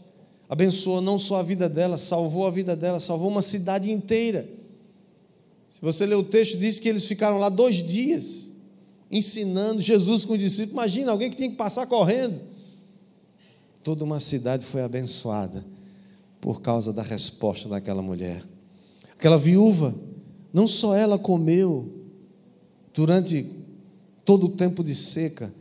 abençoou 0.48 1.00
não 1.00 1.18
só 1.18 1.40
a 1.40 1.42
vida 1.42 1.68
dela, 1.68 1.98
salvou 1.98 2.46
a 2.46 2.50
vida 2.50 2.76
dela, 2.76 3.00
salvou 3.00 3.28
uma 3.28 3.42
cidade 3.42 3.90
inteira. 3.90 4.48
Se 5.70 5.80
você 5.80 6.06
ler 6.06 6.14
o 6.14 6.24
texto, 6.24 6.58
diz 6.58 6.78
que 6.78 6.88
eles 6.88 7.06
ficaram 7.06 7.38
lá 7.38 7.48
dois 7.48 7.76
dias 7.76 8.46
ensinando 9.10 9.80
Jesus 9.80 10.24
com 10.24 10.32
os 10.32 10.38
discípulos. 10.38 10.72
Imagina 10.72 11.12
alguém 11.12 11.30
que 11.30 11.36
tinha 11.36 11.50
que 11.50 11.56
passar 11.56 11.86
correndo. 11.86 12.40
Toda 13.82 14.04
uma 14.04 14.18
cidade 14.18 14.64
foi 14.64 14.82
abençoada 14.82 15.64
por 16.40 16.60
causa 16.60 16.92
da 16.92 17.02
resposta 17.02 17.68
daquela 17.68 18.02
mulher. 18.02 18.42
Aquela 19.12 19.38
viúva, 19.38 19.94
não 20.52 20.66
só 20.66 20.94
ela 20.94 21.18
comeu 21.18 21.92
durante 22.92 23.46
todo 24.24 24.46
o 24.46 24.50
tempo 24.50 24.82
de 24.82 24.94
seca, 24.94 25.52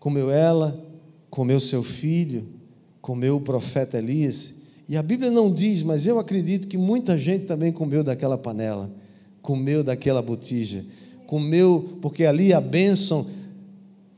comeu 0.00 0.30
ela, 0.30 0.78
comeu 1.30 1.60
seu 1.60 1.82
filho, 1.82 2.48
comeu 3.08 3.36
o 3.36 3.40
profeta 3.40 3.98
Elias. 3.98 4.56
E 4.88 4.96
a 4.96 5.02
Bíblia 5.02 5.30
não 5.30 5.52
diz, 5.52 5.82
mas 5.82 6.06
eu 6.06 6.18
acredito 6.18 6.68
que 6.68 6.76
muita 6.76 7.16
gente 7.16 7.46
também 7.46 7.72
comeu 7.72 8.04
daquela 8.04 8.36
panela 8.36 8.90
comeu 9.48 9.82
daquela 9.82 10.20
botija, 10.20 10.84
comeu, 11.26 11.96
porque 12.02 12.26
ali 12.26 12.52
a 12.52 12.60
bênção 12.60 13.26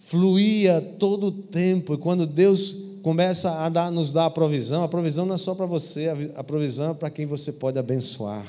fluía 0.01 0.81
todo 0.99 1.29
o 1.29 1.31
tempo, 1.31 1.95
e 1.95 1.97
quando 1.97 2.27
Deus 2.27 2.99
começa 3.01 3.65
a 3.65 3.69
dar, 3.69 3.93
nos 3.93 4.11
dar 4.11 4.27
a 4.27 4.31
provisão, 4.31 4.83
a 4.83 4.89
provisão 4.89 5.25
não 5.25 5.37
é 5.37 5.39
só 5.39 5.55
para 5.55 5.67
você, 5.67 6.09
a 6.35 6.43
provisão 6.43 6.91
é 6.91 6.95
para 6.95 7.11
quem 7.11 7.27
você 7.27 7.53
pode 7.53 7.79
abençoar. 7.79 8.45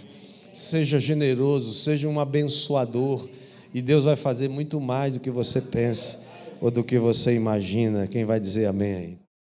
Seja 0.51 0.99
generoso, 0.99 1.71
seja 1.71 2.07
um 2.07 2.19
abençoador, 2.19 3.29
e 3.71 3.79
Deus 3.79 4.05
vai 4.05 4.15
fazer 4.15 4.49
muito 4.49 4.81
mais 4.81 5.13
do 5.13 5.19
que 5.19 5.29
você 5.29 5.61
pensa 5.61 6.23
ou 6.59 6.71
do 6.71 6.83
que 6.83 6.97
você 6.97 7.35
imagina. 7.35 8.07
Quem 8.07 8.25
vai 8.25 8.39
dizer 8.39 8.65
amém 8.65 8.93
aí? 8.93 9.20